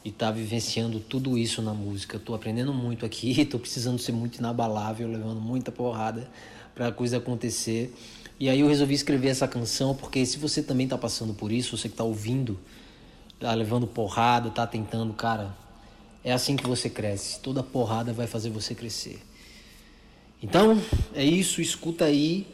e 0.04 0.10
estar 0.10 0.28
tá 0.28 0.32
vivenciando 0.32 1.00
tudo 1.00 1.38
isso 1.38 1.62
na 1.62 1.74
música. 1.74 2.18
Estou 2.18 2.36
aprendendo 2.36 2.74
muito 2.74 3.06
aqui, 3.06 3.32
estou 3.42 3.60
precisando 3.60 4.00
ser 4.00 4.12
muito 4.12 4.38
inabalável, 4.38 5.08
levando 5.08 5.42
muita 5.42 5.72
porrada 5.72 6.30
para 6.74 6.88
a 6.90 6.92
coisa 6.92 7.18
acontecer. 7.18 7.94
E 8.40 8.50
aí 8.50 8.60
eu 8.60 8.68
resolvi 8.68 8.94
escrever 8.94 9.30
essa 9.30 9.48
canção 9.48 9.96
porque 9.96 10.26
se 10.26 10.38
você 10.38 10.62
também 10.62 10.86
está 10.86 10.98
passando 10.98 11.34
por 11.34 11.52
isso, 11.52 11.78
você 11.78 11.88
que 11.88 11.94
está 11.94 12.04
ouvindo, 12.04 12.60
tá 13.40 13.54
levando 13.54 13.88
porrada, 13.88 14.50
tá 14.50 14.68
tentando, 14.68 15.14
cara, 15.14 15.56
é 16.24 16.34
assim 16.34 16.56
que 16.56 16.68
você 16.68 16.90
cresce. 16.90 17.40
Toda 17.40 17.64
porrada 17.64 18.12
vai 18.12 18.28
fazer 18.28 18.50
você 18.50 18.76
crescer. 18.76 19.22
Então, 20.42 20.82
é 21.14 21.24
isso, 21.24 21.62
escuta 21.62 22.06
aí. 22.06 22.48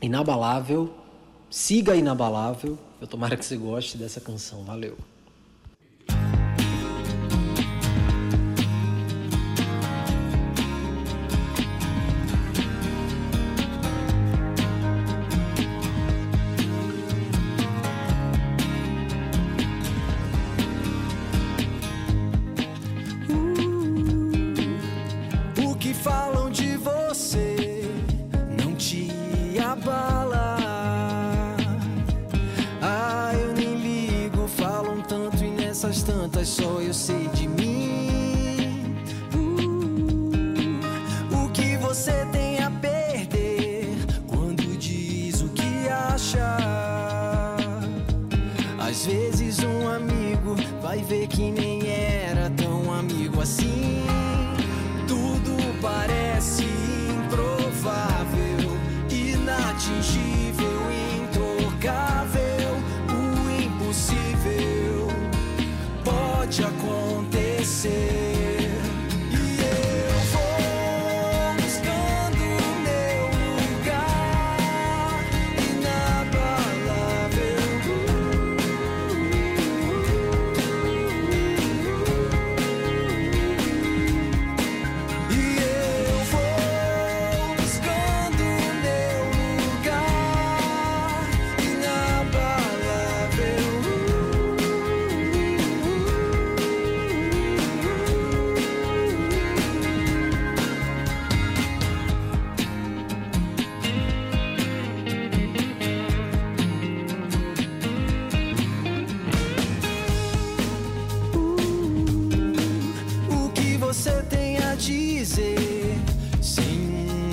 Inabalável. 0.00 0.94
Siga 1.50 1.94
Inabalável. 1.94 2.78
Eu 3.00 3.06
tomara 3.06 3.36
que 3.36 3.44
você 3.44 3.56
goste 3.56 3.98
dessa 3.98 4.20
canção. 4.20 4.62
Valeu. 4.64 4.96
Que 51.38 51.52
nem 51.52 51.88
era 51.88 52.50
tão 52.50 52.92
amigo 52.92 53.40
assim. 53.40 54.02
Tudo 55.06 55.56
parece 55.80 56.67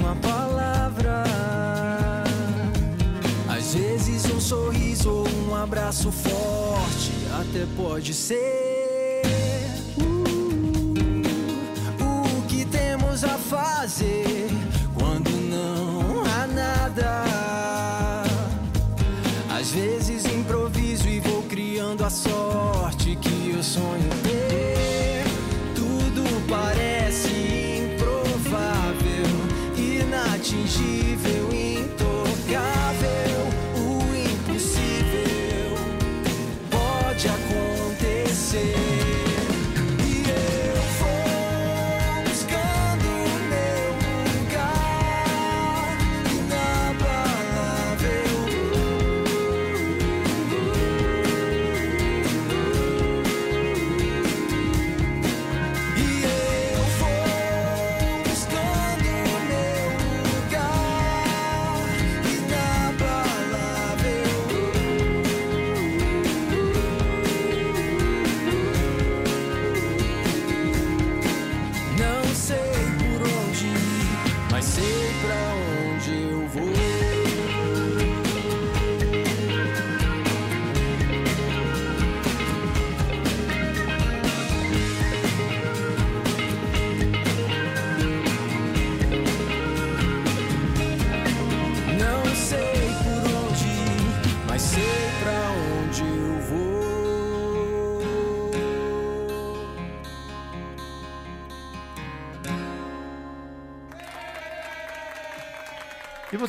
uma 0.06 0.16
palavra. 0.18 1.24
Às 3.50 3.74
vezes 3.74 4.26
um 4.26 4.40
sorriso 4.40 5.10
ou 5.10 5.28
um 5.50 5.56
abraço 5.56 6.12
forte 6.12 7.12
até 7.34 7.66
pode 7.76 8.14
ser. 8.14 9.24
Uh, 12.00 12.38
o 12.40 12.42
que 12.48 12.66
temos 12.66 13.24
a 13.24 13.38
fazer 13.38 14.48
quando 14.94 15.32
não 15.50 16.24
há 16.24 16.46
nada? 16.46 17.26
Às 19.50 19.72
vezes 19.72 20.26
improviso 20.26 21.08
e 21.08 21.20
vou 21.20 21.42
criando 21.44 22.06
a 22.06 22.10
sorte 22.12 23.16
que 23.16 23.54
eu 23.56 23.64
sonho 23.64 24.15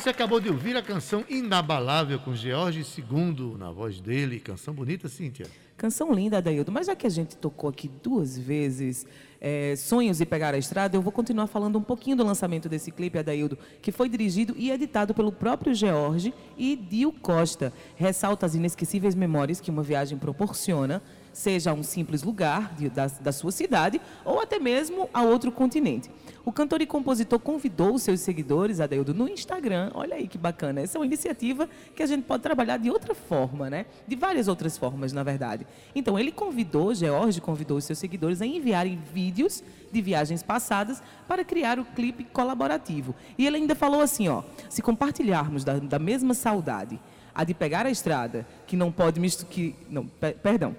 você 0.07 0.11
acabou 0.11 0.39
de 0.39 0.47
ouvir 0.47 0.77
a 0.77 0.81
canção 0.81 1.25
Inabalável 1.27 2.17
com 2.17 2.33
George 2.33 2.79
II 2.79 3.57
na 3.57 3.73
voz 3.73 3.99
dele. 3.99 4.39
Canção 4.39 4.73
bonita, 4.73 5.09
Cíntia. 5.09 5.45
Canção 5.75 6.13
linda, 6.13 6.37
Adaildo. 6.37 6.71
Mas 6.71 6.87
já 6.87 6.95
que 6.95 7.05
a 7.05 7.09
gente 7.09 7.35
tocou 7.35 7.69
aqui 7.69 7.91
duas 8.01 8.37
vezes 8.37 9.05
é, 9.41 9.75
Sonhos 9.75 10.21
e 10.21 10.25
Pegar 10.25 10.53
a 10.53 10.57
Estrada, 10.57 10.95
eu 10.95 11.01
vou 11.01 11.11
continuar 11.11 11.47
falando 11.47 11.77
um 11.77 11.81
pouquinho 11.81 12.15
do 12.15 12.23
lançamento 12.23 12.69
desse 12.69 12.89
clipe, 12.89 13.19
Adaildo, 13.19 13.57
que 13.81 13.91
foi 13.91 14.07
dirigido 14.07 14.55
e 14.57 14.71
editado 14.71 15.13
pelo 15.13 15.29
próprio 15.29 15.75
George 15.75 16.33
e 16.57 16.77
Dio 16.77 17.11
Costa. 17.11 17.73
Ressalta 17.97 18.45
as 18.45 18.55
inesquecíveis 18.55 19.13
memórias 19.13 19.59
que 19.59 19.69
uma 19.69 19.83
viagem 19.83 20.17
proporciona, 20.17 21.01
seja 21.37 21.69
a 21.69 21.73
um 21.73 21.83
simples 21.83 22.23
lugar 22.23 22.73
de, 22.75 22.89
da, 22.89 23.05
da 23.05 23.31
sua 23.31 23.51
cidade 23.51 24.01
ou 24.25 24.41
até 24.41 24.57
mesmo 24.57 25.07
a 25.13 25.21
outro 25.21 25.51
continente. 25.51 26.09
O 26.43 26.51
cantor 26.51 26.81
e 26.81 26.85
compositor 26.87 27.39
convidou 27.39 27.93
os 27.93 28.01
seus 28.01 28.21
seguidores, 28.21 28.79
Adeildo, 28.79 29.13
no 29.13 29.27
Instagram. 29.27 29.91
Olha 29.93 30.15
aí 30.15 30.27
que 30.27 30.37
bacana. 30.37 30.81
Essa 30.81 30.97
é 30.97 30.99
uma 30.99 31.05
iniciativa 31.05 31.69
que 31.95 32.01
a 32.01 32.05
gente 32.07 32.23
pode 32.23 32.41
trabalhar 32.41 32.77
de 32.77 32.89
outra 32.89 33.13
forma, 33.13 33.69
né? 33.69 33.85
De 34.07 34.15
várias 34.15 34.47
outras 34.47 34.77
formas, 34.77 35.13
na 35.13 35.23
verdade. 35.23 35.67
Então, 35.93 36.17
ele 36.17 36.31
convidou, 36.31 36.95
George 36.95 37.39
convidou 37.39 37.77
os 37.77 37.83
seus 37.83 37.99
seguidores 37.99 38.41
a 38.41 38.45
enviarem 38.45 38.97
vídeos 39.13 39.61
de 39.91 40.01
viagens 40.01 40.41
passadas 40.41 41.03
para 41.27 41.43
criar 41.43 41.77
o 41.77 41.85
clipe 41.85 42.23
colaborativo. 42.23 43.13
E 43.37 43.45
ele 43.45 43.57
ainda 43.57 43.75
falou 43.75 44.01
assim, 44.01 44.27
ó, 44.27 44.41
se 44.69 44.81
compartilharmos 44.81 45.63
da, 45.63 45.77
da 45.77 45.99
mesma 45.99 46.33
saudade, 46.33 46.99
a 47.35 47.43
de 47.43 47.53
pegar 47.53 47.85
a 47.85 47.91
estrada, 47.91 48.47
que 48.65 48.75
não 48.75 48.91
pode 48.91 49.19
misturar, 49.19 49.51
que 49.51 49.75
não, 49.87 50.07
perdão, 50.41 50.75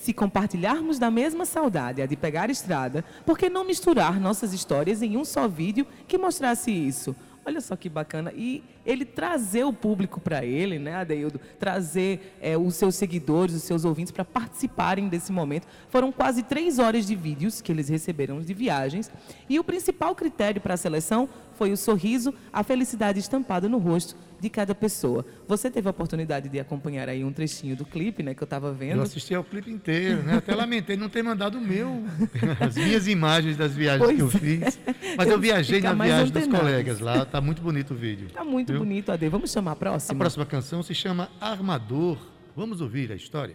se 0.00 0.12
compartilharmos 0.12 0.98
da 0.98 1.10
mesma 1.10 1.44
saudade, 1.44 2.02
a 2.02 2.06
de 2.06 2.16
pegar 2.16 2.50
estrada, 2.50 3.04
por 3.24 3.38
que 3.38 3.48
não 3.48 3.64
misturar 3.64 4.18
nossas 4.18 4.52
histórias 4.52 5.02
em 5.02 5.16
um 5.16 5.24
só 5.24 5.46
vídeo 5.46 5.86
que 6.08 6.18
mostrasse 6.18 6.70
isso? 6.70 7.14
Olha 7.44 7.60
só 7.60 7.74
que 7.74 7.88
bacana. 7.88 8.32
E 8.36 8.62
ele 8.86 9.04
trazer 9.04 9.64
o 9.64 9.72
público 9.72 10.20
para 10.20 10.44
ele, 10.44 10.78
né, 10.78 10.94
Adeildo? 10.94 11.40
Trazer 11.58 12.36
é, 12.40 12.56
os 12.56 12.76
seus 12.76 12.94
seguidores, 12.94 13.54
os 13.54 13.64
seus 13.64 13.84
ouvintes 13.84 14.12
para 14.12 14.24
participarem 14.24 15.08
desse 15.08 15.32
momento. 15.32 15.66
Foram 15.88 16.12
quase 16.12 16.44
três 16.44 16.78
horas 16.78 17.04
de 17.04 17.16
vídeos 17.16 17.60
que 17.60 17.72
eles 17.72 17.88
receberam 17.88 18.40
de 18.40 18.54
viagens. 18.54 19.10
E 19.48 19.58
o 19.58 19.64
principal 19.64 20.14
critério 20.14 20.60
para 20.60 20.74
a 20.74 20.76
seleção 20.76 21.28
foi 21.54 21.72
o 21.72 21.76
sorriso, 21.76 22.32
a 22.52 22.62
felicidade 22.62 23.18
estampada 23.18 23.68
no 23.68 23.78
rosto 23.78 24.16
de 24.42 24.50
cada 24.50 24.74
pessoa. 24.74 25.24
Você 25.46 25.70
teve 25.70 25.86
a 25.86 25.92
oportunidade 25.92 26.48
de 26.48 26.58
acompanhar 26.58 27.08
aí 27.08 27.24
um 27.24 27.32
trechinho 27.32 27.76
do 27.76 27.84
clipe, 27.84 28.24
né, 28.24 28.34
que 28.34 28.42
eu 28.42 28.44
estava 28.44 28.72
vendo. 28.72 28.96
Eu 28.96 29.02
assisti 29.02 29.32
ao 29.32 29.44
clipe 29.44 29.70
inteiro, 29.70 30.24
né? 30.24 30.38
Até 30.38 30.52
lamentei 30.52 30.96
não 30.96 31.08
ter 31.08 31.22
mandado 31.22 31.58
o 31.58 31.60
meu, 31.60 32.02
as 32.58 32.74
minhas 32.74 33.06
imagens 33.06 33.56
das 33.56 33.72
viagens 33.72 34.04
pois 34.04 34.16
que 34.16 34.22
eu 34.22 34.28
fiz. 34.28 34.80
Mas 35.16 35.28
eu 35.28 35.38
viajei 35.38 35.80
na 35.80 35.94
viagem 35.94 36.32
dos 36.32 36.48
colegas 36.48 36.98
lá, 36.98 37.24
tá 37.24 37.40
muito 37.40 37.62
bonito 37.62 37.94
o 37.94 37.96
vídeo. 37.96 38.30
Tá 38.30 38.42
muito 38.42 38.72
viu? 38.72 38.80
bonito, 38.80 39.12
Ade. 39.12 39.28
Vamos 39.28 39.52
chamar 39.52 39.72
a 39.72 39.76
próxima? 39.76 40.12
A 40.12 40.18
próxima 40.18 40.44
canção 40.44 40.82
se 40.82 40.92
chama 40.92 41.30
Armador. 41.40 42.18
Vamos 42.56 42.80
ouvir 42.80 43.12
a 43.12 43.14
história. 43.14 43.54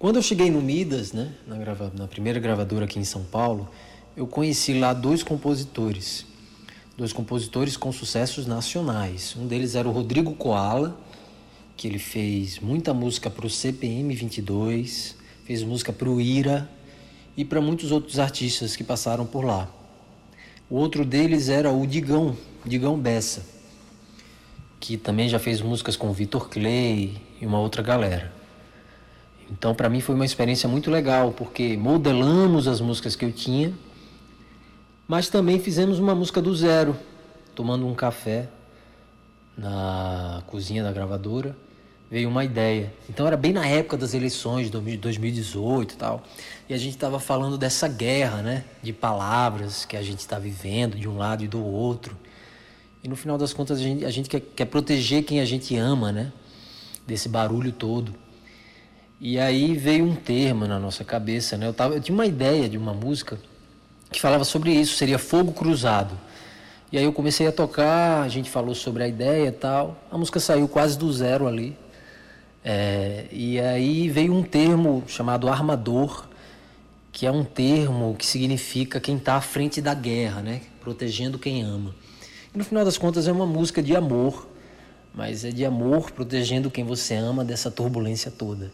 Quando 0.00 0.16
eu 0.16 0.22
cheguei 0.22 0.50
no 0.50 0.60
Midas, 0.60 1.12
né, 1.12 1.32
na, 1.46 1.56
grava... 1.56 1.92
na 1.96 2.08
primeira 2.08 2.40
gravadora 2.40 2.86
aqui 2.86 2.98
em 2.98 3.04
São 3.04 3.22
Paulo, 3.22 3.70
eu 4.16 4.26
conheci 4.26 4.76
lá 4.80 4.92
dois 4.92 5.22
compositores 5.22 6.26
dois 6.98 7.12
compositores 7.12 7.76
com 7.76 7.92
sucessos 7.92 8.44
nacionais. 8.44 9.36
Um 9.38 9.46
deles 9.46 9.76
era 9.76 9.88
o 9.88 9.92
Rodrigo 9.92 10.34
Koala, 10.34 10.98
que 11.76 11.86
ele 11.86 12.00
fez 12.00 12.58
muita 12.58 12.92
música 12.92 13.30
para 13.30 13.46
o 13.46 13.48
CPM 13.48 14.12
22, 14.16 15.14
fez 15.44 15.62
música 15.62 15.92
para 15.92 16.10
o 16.10 16.20
Ira 16.20 16.68
e 17.36 17.44
para 17.44 17.60
muitos 17.60 17.92
outros 17.92 18.18
artistas 18.18 18.74
que 18.74 18.82
passaram 18.82 19.24
por 19.24 19.44
lá. 19.44 19.70
O 20.68 20.74
outro 20.74 21.04
deles 21.04 21.48
era 21.48 21.70
o 21.70 21.86
Digão, 21.86 22.36
Digão 22.66 22.98
Bessa, 22.98 23.46
que 24.80 24.96
também 24.96 25.28
já 25.28 25.38
fez 25.38 25.60
músicas 25.60 25.94
com 25.94 26.12
Vitor 26.12 26.48
Clay 26.48 27.16
e 27.40 27.46
uma 27.46 27.60
outra 27.60 27.80
galera. 27.80 28.32
Então, 29.48 29.72
para 29.72 29.88
mim 29.88 30.00
foi 30.00 30.16
uma 30.16 30.26
experiência 30.26 30.68
muito 30.68 30.90
legal, 30.90 31.30
porque 31.30 31.76
modelamos 31.76 32.66
as 32.66 32.80
músicas 32.80 33.14
que 33.14 33.24
eu 33.24 33.30
tinha 33.30 33.72
mas 35.08 35.30
também 35.30 35.58
fizemos 35.58 35.98
uma 35.98 36.14
música 36.14 36.42
do 36.42 36.54
zero, 36.54 36.94
tomando 37.54 37.86
um 37.86 37.94
café 37.94 38.46
na 39.56 40.42
cozinha 40.46 40.84
da 40.84 40.92
gravadora. 40.92 41.56
Veio 42.10 42.28
uma 42.28 42.44
ideia. 42.44 42.92
Então 43.08 43.26
era 43.26 43.36
bem 43.36 43.52
na 43.52 43.66
época 43.66 43.96
das 43.96 44.12
eleições 44.14 44.70
de 44.70 44.96
2018 44.98 45.94
e 45.94 45.96
tal. 45.96 46.22
E 46.68 46.74
a 46.74 46.78
gente 46.78 46.94
estava 46.94 47.18
falando 47.18 47.56
dessa 47.56 47.88
guerra, 47.88 48.42
né? 48.42 48.64
De 48.82 48.92
palavras 48.92 49.84
que 49.84 49.96
a 49.96 50.02
gente 50.02 50.20
está 50.20 50.38
vivendo 50.38 50.96
de 50.96 51.08
um 51.08 51.16
lado 51.16 51.42
e 51.42 51.48
do 51.48 51.62
outro. 51.62 52.16
E 53.02 53.08
no 53.08 53.16
final 53.16 53.36
das 53.36 53.52
contas 53.52 53.78
a 53.78 53.82
gente, 53.82 54.04
a 54.04 54.10
gente 54.10 54.28
quer, 54.28 54.40
quer 54.40 54.64
proteger 54.66 55.22
quem 55.22 55.40
a 55.40 55.44
gente 55.44 55.76
ama, 55.76 56.12
né? 56.12 56.32
Desse 57.06 57.28
barulho 57.28 57.72
todo. 57.72 58.14
E 59.20 59.38
aí 59.38 59.74
veio 59.74 60.04
um 60.04 60.14
termo 60.14 60.66
na 60.66 60.78
nossa 60.78 61.04
cabeça, 61.04 61.56
né? 61.56 61.66
Eu, 61.66 61.74
tava, 61.74 61.94
eu 61.94 62.00
tinha 62.00 62.14
uma 62.14 62.26
ideia 62.26 62.68
de 62.68 62.78
uma 62.78 62.94
música 62.94 63.38
que 64.10 64.20
falava 64.20 64.44
sobre 64.44 64.72
isso, 64.72 64.96
seria 64.96 65.18
Fogo 65.18 65.52
Cruzado. 65.52 66.18
E 66.90 66.96
aí 66.96 67.04
eu 67.04 67.12
comecei 67.12 67.46
a 67.46 67.52
tocar, 67.52 68.22
a 68.22 68.28
gente 68.28 68.48
falou 68.48 68.74
sobre 68.74 69.02
a 69.02 69.08
ideia 69.08 69.48
e 69.48 69.52
tal. 69.52 70.02
A 70.10 70.16
música 70.16 70.40
saiu 70.40 70.66
quase 70.66 70.96
do 70.98 71.12
zero 71.12 71.46
ali. 71.46 71.76
É, 72.64 73.26
e 73.30 73.60
aí 73.60 74.08
veio 74.08 74.32
um 74.32 74.42
termo 74.42 75.04
chamado 75.06 75.48
armador, 75.48 76.26
que 77.12 77.26
é 77.26 77.30
um 77.30 77.44
termo 77.44 78.16
que 78.18 78.24
significa 78.24 78.98
quem 78.98 79.16
está 79.16 79.34
à 79.34 79.40
frente 79.40 79.82
da 79.82 79.92
guerra, 79.92 80.40
né? 80.40 80.62
Protegendo 80.80 81.38
quem 81.38 81.62
ama. 81.62 81.94
E 82.54 82.58
no 82.58 82.64
final 82.64 82.84
das 82.84 82.96
contas 82.96 83.28
é 83.28 83.32
uma 83.32 83.46
música 83.46 83.82
de 83.82 83.94
amor, 83.94 84.48
mas 85.14 85.44
é 85.44 85.50
de 85.50 85.64
amor 85.64 86.10
protegendo 86.10 86.70
quem 86.70 86.84
você 86.84 87.14
ama 87.14 87.44
dessa 87.44 87.70
turbulência 87.70 88.30
toda. 88.30 88.72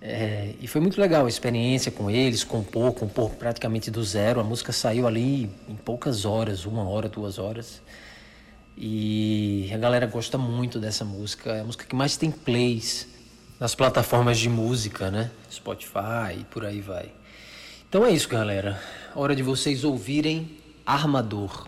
É, 0.00 0.54
e 0.60 0.66
foi 0.66 0.80
muito 0.80 1.00
legal 1.00 1.26
a 1.26 1.28
experiência 1.28 1.90
com 1.90 2.10
eles, 2.10 2.44
compor, 2.44 2.92
compor 2.92 3.30
praticamente 3.30 3.90
do 3.90 4.04
zero. 4.04 4.40
A 4.40 4.44
música 4.44 4.72
saiu 4.72 5.06
ali 5.06 5.50
em 5.68 5.74
poucas 5.74 6.24
horas, 6.24 6.64
uma 6.66 6.88
hora, 6.88 7.08
duas 7.08 7.38
horas. 7.38 7.82
E 8.76 9.70
a 9.72 9.78
galera 9.78 10.06
gosta 10.06 10.36
muito 10.36 10.78
dessa 10.78 11.04
música. 11.04 11.50
É 11.50 11.60
a 11.60 11.64
música 11.64 11.84
que 11.86 11.94
mais 11.94 12.16
tem 12.16 12.30
plays 12.30 13.08
nas 13.58 13.74
plataformas 13.74 14.38
de 14.38 14.50
música, 14.50 15.10
né? 15.10 15.30
Spotify 15.50 16.40
e 16.40 16.44
por 16.44 16.64
aí 16.64 16.80
vai. 16.80 17.10
Então 17.88 18.04
é 18.04 18.10
isso, 18.10 18.28
galera. 18.28 18.78
Hora 19.14 19.34
de 19.34 19.42
vocês 19.42 19.82
ouvirem 19.82 20.58
Armador. 20.84 21.66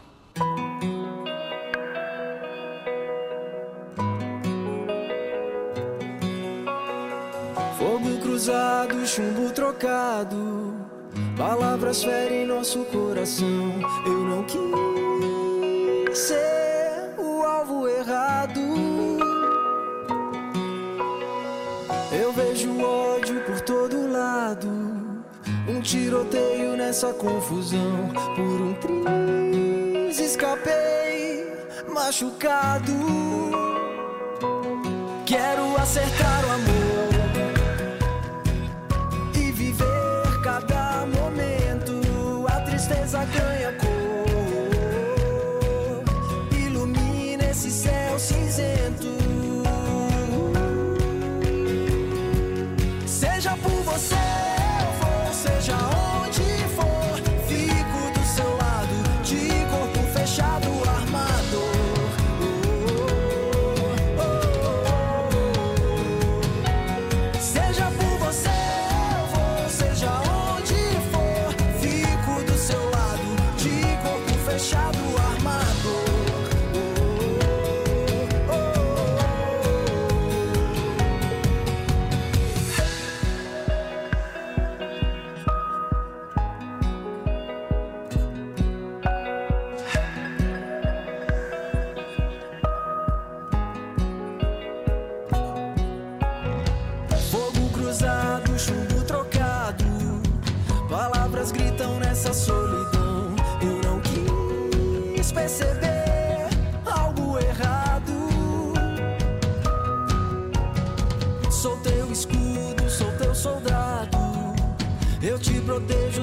Cruzado, 8.49 9.07
chumbo 9.07 9.51
trocado. 9.51 10.75
Palavras 11.37 12.03
ferem 12.03 12.47
nosso 12.47 12.83
coração. 12.87 13.75
Eu 14.07 14.21
não 14.21 14.43
quis 14.45 16.19
ser 16.19 17.13
o 17.19 17.43
alvo 17.43 17.87
errado. 17.87 18.61
Eu 22.11 22.33
vejo 22.33 22.81
ódio 22.83 23.45
por 23.45 23.61
todo 23.61 24.11
lado. 24.11 24.69
Um 25.69 25.83
tiroteio 25.83 26.75
nessa 26.75 27.13
confusão. 27.13 28.09
Por 28.35 28.43
um 28.43 28.75
triz 28.75 30.19
escapei 30.19 31.53
machucado. 31.93 32.95
Quero 35.27 35.77
acertar 35.77 36.28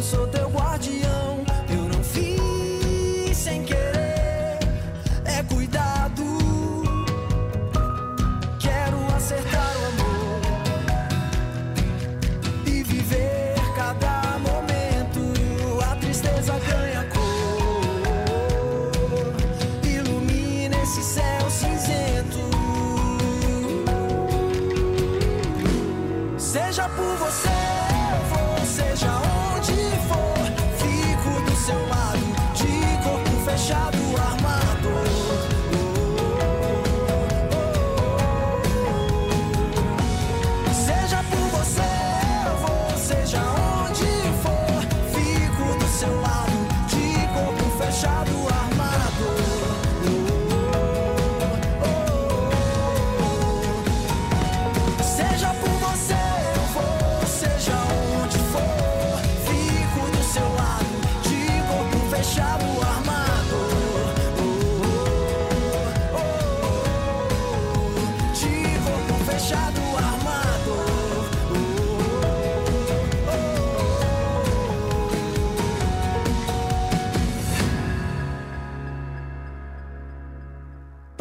sou 0.05 0.27
teu 0.27 0.44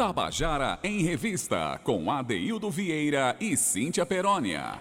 Tabajara 0.05 0.77
em 0.83 1.01
Revista, 1.01 1.79
com 1.83 2.11
Adeildo 2.11 2.69
Vieira 2.69 3.35
e 3.39 3.57
Cíntia 3.57 4.05
Perónia. 4.05 4.79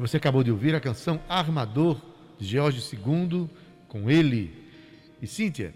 Você 0.00 0.16
acabou 0.16 0.42
de 0.42 0.50
ouvir 0.50 0.74
a 0.74 0.80
canção 0.80 1.20
Armador, 1.28 1.96
de 2.40 2.44
Jorge 2.44 2.82
II, 2.92 3.48
com 3.86 4.10
ele. 4.10 4.52
E 5.22 5.28
Cíntia, 5.28 5.72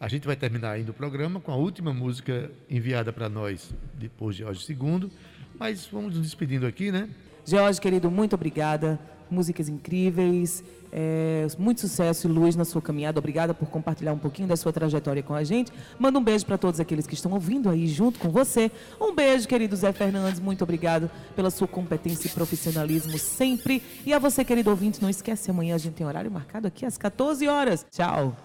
a 0.00 0.08
gente 0.08 0.26
vai 0.26 0.34
terminar 0.34 0.70
ainda 0.70 0.92
o 0.92 0.94
programa 0.94 1.40
com 1.40 1.52
a 1.52 1.56
última 1.56 1.92
música 1.92 2.50
enviada 2.70 3.12
para 3.12 3.28
nós 3.28 3.70
depois 3.92 4.34
de 4.34 4.44
Jorge 4.44 4.64
II, 4.72 5.10
mas 5.58 5.86
vamos 5.86 6.14
nos 6.14 6.22
despedindo 6.22 6.66
aqui, 6.66 6.90
né? 6.90 7.06
Jorge, 7.48 7.80
querido, 7.80 8.10
muito 8.10 8.34
obrigada. 8.34 9.00
Músicas 9.30 9.70
incríveis, 9.70 10.62
é, 10.92 11.46
muito 11.58 11.80
sucesso 11.80 12.28
e 12.28 12.30
luz 12.30 12.54
na 12.54 12.64
sua 12.66 12.82
caminhada. 12.82 13.18
Obrigada 13.18 13.54
por 13.54 13.70
compartilhar 13.70 14.12
um 14.12 14.18
pouquinho 14.18 14.46
da 14.46 14.54
sua 14.54 14.70
trajetória 14.70 15.22
com 15.22 15.32
a 15.32 15.42
gente. 15.42 15.72
Manda 15.98 16.18
um 16.18 16.22
beijo 16.22 16.44
para 16.44 16.58
todos 16.58 16.78
aqueles 16.78 17.06
que 17.06 17.14
estão 17.14 17.32
ouvindo 17.32 17.70
aí 17.70 17.86
junto 17.86 18.18
com 18.18 18.28
você. 18.28 18.70
Um 19.00 19.14
beijo, 19.14 19.48
querido 19.48 19.74
Zé 19.74 19.94
Fernandes. 19.94 20.40
Muito 20.40 20.62
obrigado 20.62 21.10
pela 21.34 21.50
sua 21.50 21.66
competência 21.66 22.28
e 22.28 22.30
profissionalismo 22.30 23.16
sempre. 23.18 23.82
E 24.04 24.12
a 24.12 24.18
você, 24.18 24.44
querido 24.44 24.68
ouvinte, 24.68 25.00
não 25.00 25.08
esquece, 25.08 25.50
amanhã 25.50 25.74
a 25.74 25.78
gente 25.78 25.94
tem 25.94 26.06
horário 26.06 26.30
marcado 26.30 26.66
aqui 26.66 26.84
às 26.84 26.98
14 26.98 27.48
horas. 27.48 27.86
Tchau. 27.90 28.36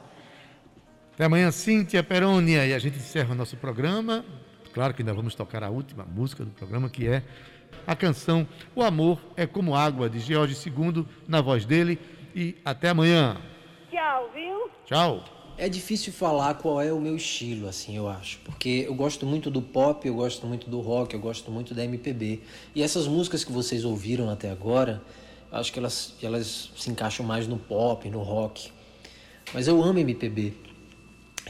Até 1.14 1.26
amanhã, 1.26 1.52
Cíntia 1.52 2.02
Perônia. 2.02 2.66
E 2.66 2.74
a 2.74 2.80
gente 2.80 2.98
encerra 2.98 3.34
o 3.34 3.36
nosso 3.36 3.58
programa. 3.58 4.24
Claro 4.74 4.94
que 4.94 5.02
ainda 5.02 5.14
vamos 5.14 5.36
tocar 5.36 5.62
a 5.62 5.70
última 5.70 6.06
música 6.06 6.46
do 6.46 6.52
programa, 6.52 6.90
que 6.90 7.06
é 7.06 7.22
a 7.86 7.96
canção 7.96 8.48
O 8.76 8.82
Amor 8.82 9.20
é 9.36 9.46
Como 9.46 9.76
Água, 9.76 10.10
de 10.10 10.20
George 10.20 10.56
II, 10.70 11.06
na 11.28 11.42
voz 11.42 11.66
dele. 11.66 12.00
E 12.36 12.56
até 12.66 12.90
amanhã. 12.90 13.38
Tchau, 13.92 14.30
viu? 14.34 14.70
Tchau. 14.86 15.24
É 15.56 15.70
difícil 15.70 16.12
falar 16.12 16.56
qual 16.56 16.82
é 16.82 16.92
o 16.92 17.00
meu 17.00 17.16
estilo, 17.16 17.68
assim, 17.68 17.96
eu 17.96 18.10
acho. 18.10 18.40
Porque 18.40 18.86
eu 18.88 18.96
gosto 18.96 19.26
muito 19.26 19.52
do 19.52 19.62
pop, 19.62 20.08
eu 20.08 20.16
gosto 20.16 20.48
muito 20.48 20.68
do 20.68 20.80
rock, 20.82 21.14
eu 21.14 21.20
gosto 21.20 21.52
muito 21.52 21.76
da 21.76 21.84
MPB. 21.84 22.42
E 22.74 22.82
essas 22.82 23.08
músicas 23.08 23.44
que 23.44 23.52
vocês 23.52 23.86
ouviram 23.86 24.30
até 24.30 24.50
agora, 24.50 25.02
eu 25.52 25.58
acho 25.60 25.72
que 25.72 25.78
elas, 25.78 26.16
elas 26.24 26.72
se 26.76 26.90
encaixam 26.90 27.24
mais 27.24 27.48
no 27.48 27.60
pop, 27.60 28.10
no 28.10 28.24
rock. 28.24 28.72
Mas 29.54 29.68
eu 29.68 29.84
amo 29.84 30.00
MPB. 30.00 30.54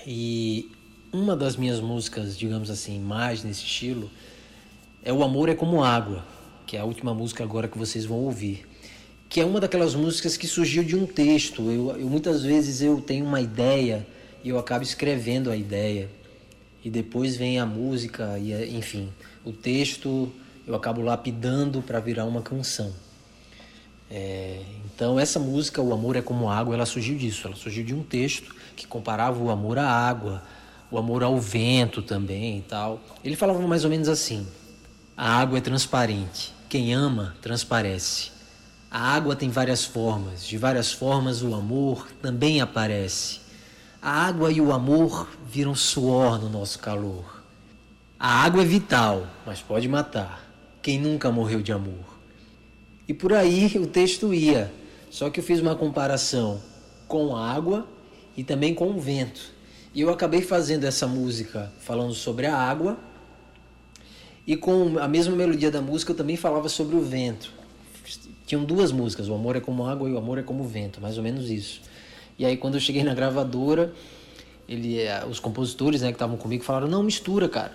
E 0.06 0.70
uma 1.14 1.36
das 1.36 1.56
minhas 1.56 1.80
músicas, 1.80 2.38
digamos 2.38 2.70
assim, 2.70 3.00
mais 3.00 3.42
nesse 3.42 3.64
estilo, 3.64 4.12
é 5.04 5.12
O 5.12 5.24
Amor 5.24 5.50
é 5.50 5.56
Como 5.56 5.84
Água, 5.84 6.24
que 6.66 6.78
é 6.78 6.80
a 6.80 6.86
última 6.86 7.14
música 7.14 7.44
agora 7.44 7.68
que 7.68 7.78
vocês 7.78 8.06
vão 8.06 8.20
ouvir. 8.20 8.66
Que 9.28 9.42
é 9.42 9.46
uma 9.46 9.60
daquelas 9.60 9.96
músicas 9.96 10.38
que 10.38 10.48
surgiu 10.48 10.84
de 10.84 10.96
um 10.96 11.06
texto. 11.06 11.70
Eu, 11.70 11.98
eu 11.98 12.08
muitas 12.08 12.44
vezes 12.44 12.82
eu 12.82 13.02
tenho 13.02 13.26
uma 13.26 13.42
ideia 13.42 14.06
e 14.44 14.50
eu 14.50 14.58
acabo 14.58 14.84
escrevendo 14.84 15.52
a 15.52 15.58
ideia. 15.58 16.10
E 16.86 16.90
depois 16.90 17.36
vem 17.36 17.60
a 17.60 17.66
música 17.66 18.38
e 18.40 18.54
é- 18.54 18.68
enfim, 18.68 19.10
o 19.44 19.52
texto 19.52 20.32
eu 20.66 20.76
acabo 20.76 21.02
lapidando 21.02 21.82
para 21.82 22.00
virar 22.00 22.26
uma 22.26 22.42
canção. 22.42 22.94
É, 24.10 24.62
então 24.86 25.20
essa 25.20 25.40
música, 25.40 25.82
O 25.82 25.92
Amor 25.92 26.16
é 26.16 26.22
Como 26.22 26.50
Água, 26.50 26.76
ela 26.76 26.86
surgiu 26.86 27.18
disso. 27.18 27.48
Ela 27.48 27.56
surgiu 27.56 27.84
de 27.84 27.94
um 27.94 28.04
texto 28.04 28.56
que 28.76 28.88
comparava 28.88 29.42
o 29.44 29.50
amor 29.50 29.78
à 29.80 29.88
água, 29.88 30.44
o 30.90 30.98
amor 30.98 31.24
ao 31.24 31.40
vento 31.40 32.02
também 32.02 32.60
e 32.60 32.62
tal. 32.62 33.02
Ele 33.24 33.36
falava 33.36 33.60
mais 33.68 33.84
ou 33.84 33.90
menos 33.90 34.08
assim: 34.08 34.46
A 35.16 35.40
água 35.40 35.60
é 35.60 35.62
transparente. 35.62 36.54
Quem 36.68 36.94
ama, 36.94 37.36
transparece. 37.40 38.32
A 38.90 39.14
água 39.14 39.36
tem 39.36 39.50
várias 39.50 39.86
formas. 39.86 40.46
De 40.46 40.58
várias 40.58 40.92
formas 40.92 41.44
o 41.44 41.54
amor 41.54 42.08
também 42.22 42.62
aparece. 42.62 43.42
A 44.02 44.26
água 44.26 44.52
e 44.52 44.60
o 44.60 44.72
amor 44.72 45.30
viram 45.48 45.76
suor 45.76 46.42
no 46.42 46.50
nosso 46.50 46.80
calor. 46.80 47.44
A 48.20 48.44
água 48.44 48.64
é 48.64 48.66
vital, 48.66 49.28
mas 49.46 49.62
pode 49.62 49.88
matar. 49.88 50.44
Quem 50.82 51.00
nunca 51.00 51.32
morreu 51.32 51.62
de 51.62 51.72
amor? 51.72 52.18
E 53.08 53.14
por 53.14 53.34
aí 53.34 53.72
o 53.78 53.86
texto 53.86 54.34
ia. 54.34 54.74
Só 55.12 55.30
que 55.30 55.40
eu 55.40 55.44
fiz 55.44 55.60
uma 55.60 55.76
comparação 55.76 56.60
com 57.08 57.36
a 57.36 57.52
água 57.52 57.88
e 58.36 58.44
também 58.44 58.74
com 58.74 58.90
o 58.90 59.00
vento. 59.00 59.54
E 59.94 60.02
eu 60.02 60.10
acabei 60.10 60.42
fazendo 60.42 60.86
essa 60.86 61.06
música 61.06 61.72
falando 61.80 62.16
sobre 62.16 62.48
a 62.48 62.58
água. 62.58 62.98
E 64.46 64.58
com 64.58 65.00
a 65.00 65.08
mesma 65.08 65.36
melodia 65.36 65.72
da 65.72 65.82
música 65.82 66.12
eu 66.12 66.16
também 66.16 66.36
falava 66.36 66.68
sobre 66.68 66.96
o 66.96 67.02
vento. 67.02 67.52
Tinham 68.46 68.66
duas 68.66 68.92
músicas, 68.92 69.30
o 69.30 69.34
amor 69.34 69.56
é 69.56 69.62
como 69.62 69.86
água 69.86 70.10
e 70.10 70.14
o 70.14 70.18
amor 70.18 70.38
é 70.38 70.44
como 70.44 70.64
vento, 70.66 71.00
mais 71.00 71.18
ou 71.18 71.24
menos 71.24 71.50
isso. 71.50 71.82
E 72.38 72.46
aí 72.46 72.58
quando 72.58 72.76
eu 72.76 72.82
cheguei 72.82 73.04
na 73.04 73.14
gravadora, 73.14 73.94
ele, 74.68 75.00
eh, 75.00 75.26
os 75.30 75.40
compositores 75.40 76.02
né, 76.02 76.08
que 76.08 76.16
estavam 76.16 76.36
comigo 76.36 76.64
falaram, 76.64 76.88
não, 76.88 77.02
mistura, 77.04 77.48
cara. 77.48 77.74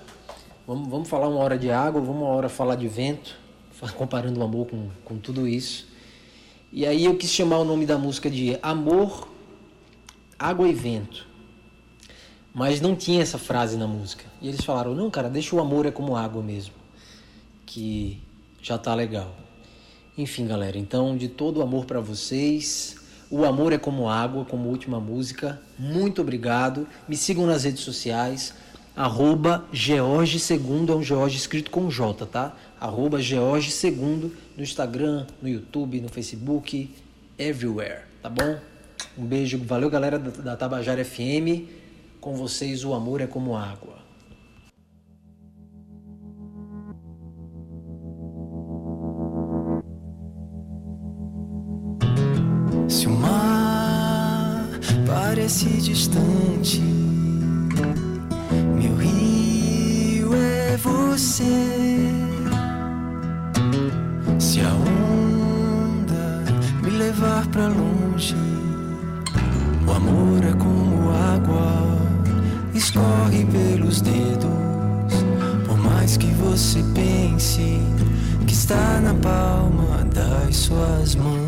Vamos, 0.66 0.88
vamos 0.88 1.08
falar 1.08 1.28
uma 1.28 1.38
hora 1.38 1.56
de 1.56 1.70
água, 1.70 2.00
vamos 2.00 2.22
uma 2.22 2.28
hora 2.28 2.48
falar 2.48 2.74
de 2.74 2.86
vento, 2.86 3.34
comparando 3.96 4.40
o 4.40 4.42
amor 4.42 4.66
com, 4.66 4.88
com 5.04 5.16
tudo 5.16 5.48
isso. 5.48 5.88
E 6.70 6.84
aí 6.84 7.06
eu 7.06 7.16
quis 7.16 7.30
chamar 7.30 7.58
o 7.60 7.64
nome 7.64 7.86
da 7.86 7.96
música 7.96 8.28
de 8.28 8.58
Amor, 8.62 9.26
Água 10.38 10.68
e 10.68 10.74
Vento. 10.74 11.26
Mas 12.54 12.80
não 12.80 12.96
tinha 12.96 13.22
essa 13.22 13.38
frase 13.38 13.76
na 13.76 13.86
música. 13.86 14.24
E 14.40 14.48
eles 14.48 14.64
falaram, 14.64 14.94
não, 14.94 15.10
cara, 15.10 15.28
deixa 15.28 15.54
o 15.54 15.60
amor 15.60 15.86
é 15.86 15.90
como 15.90 16.16
água 16.16 16.42
mesmo. 16.42 16.74
Que 17.66 18.20
já 18.62 18.78
tá 18.78 18.94
legal. 18.94 19.34
Enfim, 20.16 20.46
galera, 20.46 20.76
então 20.76 21.16
de 21.16 21.28
todo 21.28 21.58
o 21.58 21.62
amor 21.62 21.84
para 21.84 22.00
vocês. 22.00 22.96
O 23.30 23.44
amor 23.44 23.72
é 23.72 23.78
como 23.78 24.08
água, 24.08 24.44
como 24.44 24.68
última 24.68 24.98
música. 24.98 25.60
Muito 25.78 26.22
obrigado. 26.22 26.88
Me 27.06 27.16
sigam 27.16 27.46
nas 27.46 27.64
redes 27.64 27.82
sociais. 27.82 28.54
Arroba 28.96 29.64
George 29.72 30.40
Segundo, 30.40 30.92
é 30.92 30.96
um 30.96 31.02
George 31.04 31.36
escrito 31.36 31.70
com 31.70 31.88
J, 31.88 32.26
tá? 32.26 32.56
Arroba 32.80 33.20
George 33.20 33.70
Segundo 33.70 34.34
no 34.56 34.62
Instagram, 34.64 35.24
no 35.40 35.48
YouTube, 35.48 36.00
no 36.00 36.08
Facebook, 36.08 36.92
everywhere, 37.38 38.00
tá 38.20 38.28
bom? 38.28 38.58
Um 39.16 39.24
beijo, 39.24 39.56
valeu 39.58 39.88
galera 39.88 40.18
da, 40.18 40.30
da 40.30 40.56
Tabajara 40.56 41.04
FM. 41.04 41.77
Com 42.20 42.34
vocês 42.34 42.84
o 42.84 42.92
amor 42.94 43.20
é 43.20 43.26
como 43.26 43.56
água. 43.56 43.96
Se 52.88 53.06
o 53.06 53.10
mar 53.10 54.68
parece 55.06 55.68
distante. 55.80 56.80
Meu 58.74 58.96
rio 58.96 60.34
é 60.34 60.76
você. 60.76 61.44
Se 64.40 64.60
a 64.60 64.74
onda 64.74 66.44
me 66.82 66.90
levar 66.90 67.46
pra 67.48 67.68
longe, 67.68 68.34
o 69.86 69.90
amor 69.92 70.44
é 70.44 70.52
como 70.54 70.87
escorre 72.78 73.44
pelos 73.46 74.00
dedos. 74.00 74.48
Por 75.66 75.76
mais 75.76 76.16
que 76.16 76.28
você 76.34 76.82
pense 76.94 77.80
que 78.46 78.54
está 78.54 79.00
na 79.00 79.14
palma 79.14 80.04
das 80.14 80.56
suas 80.56 81.16
mãos. 81.16 81.47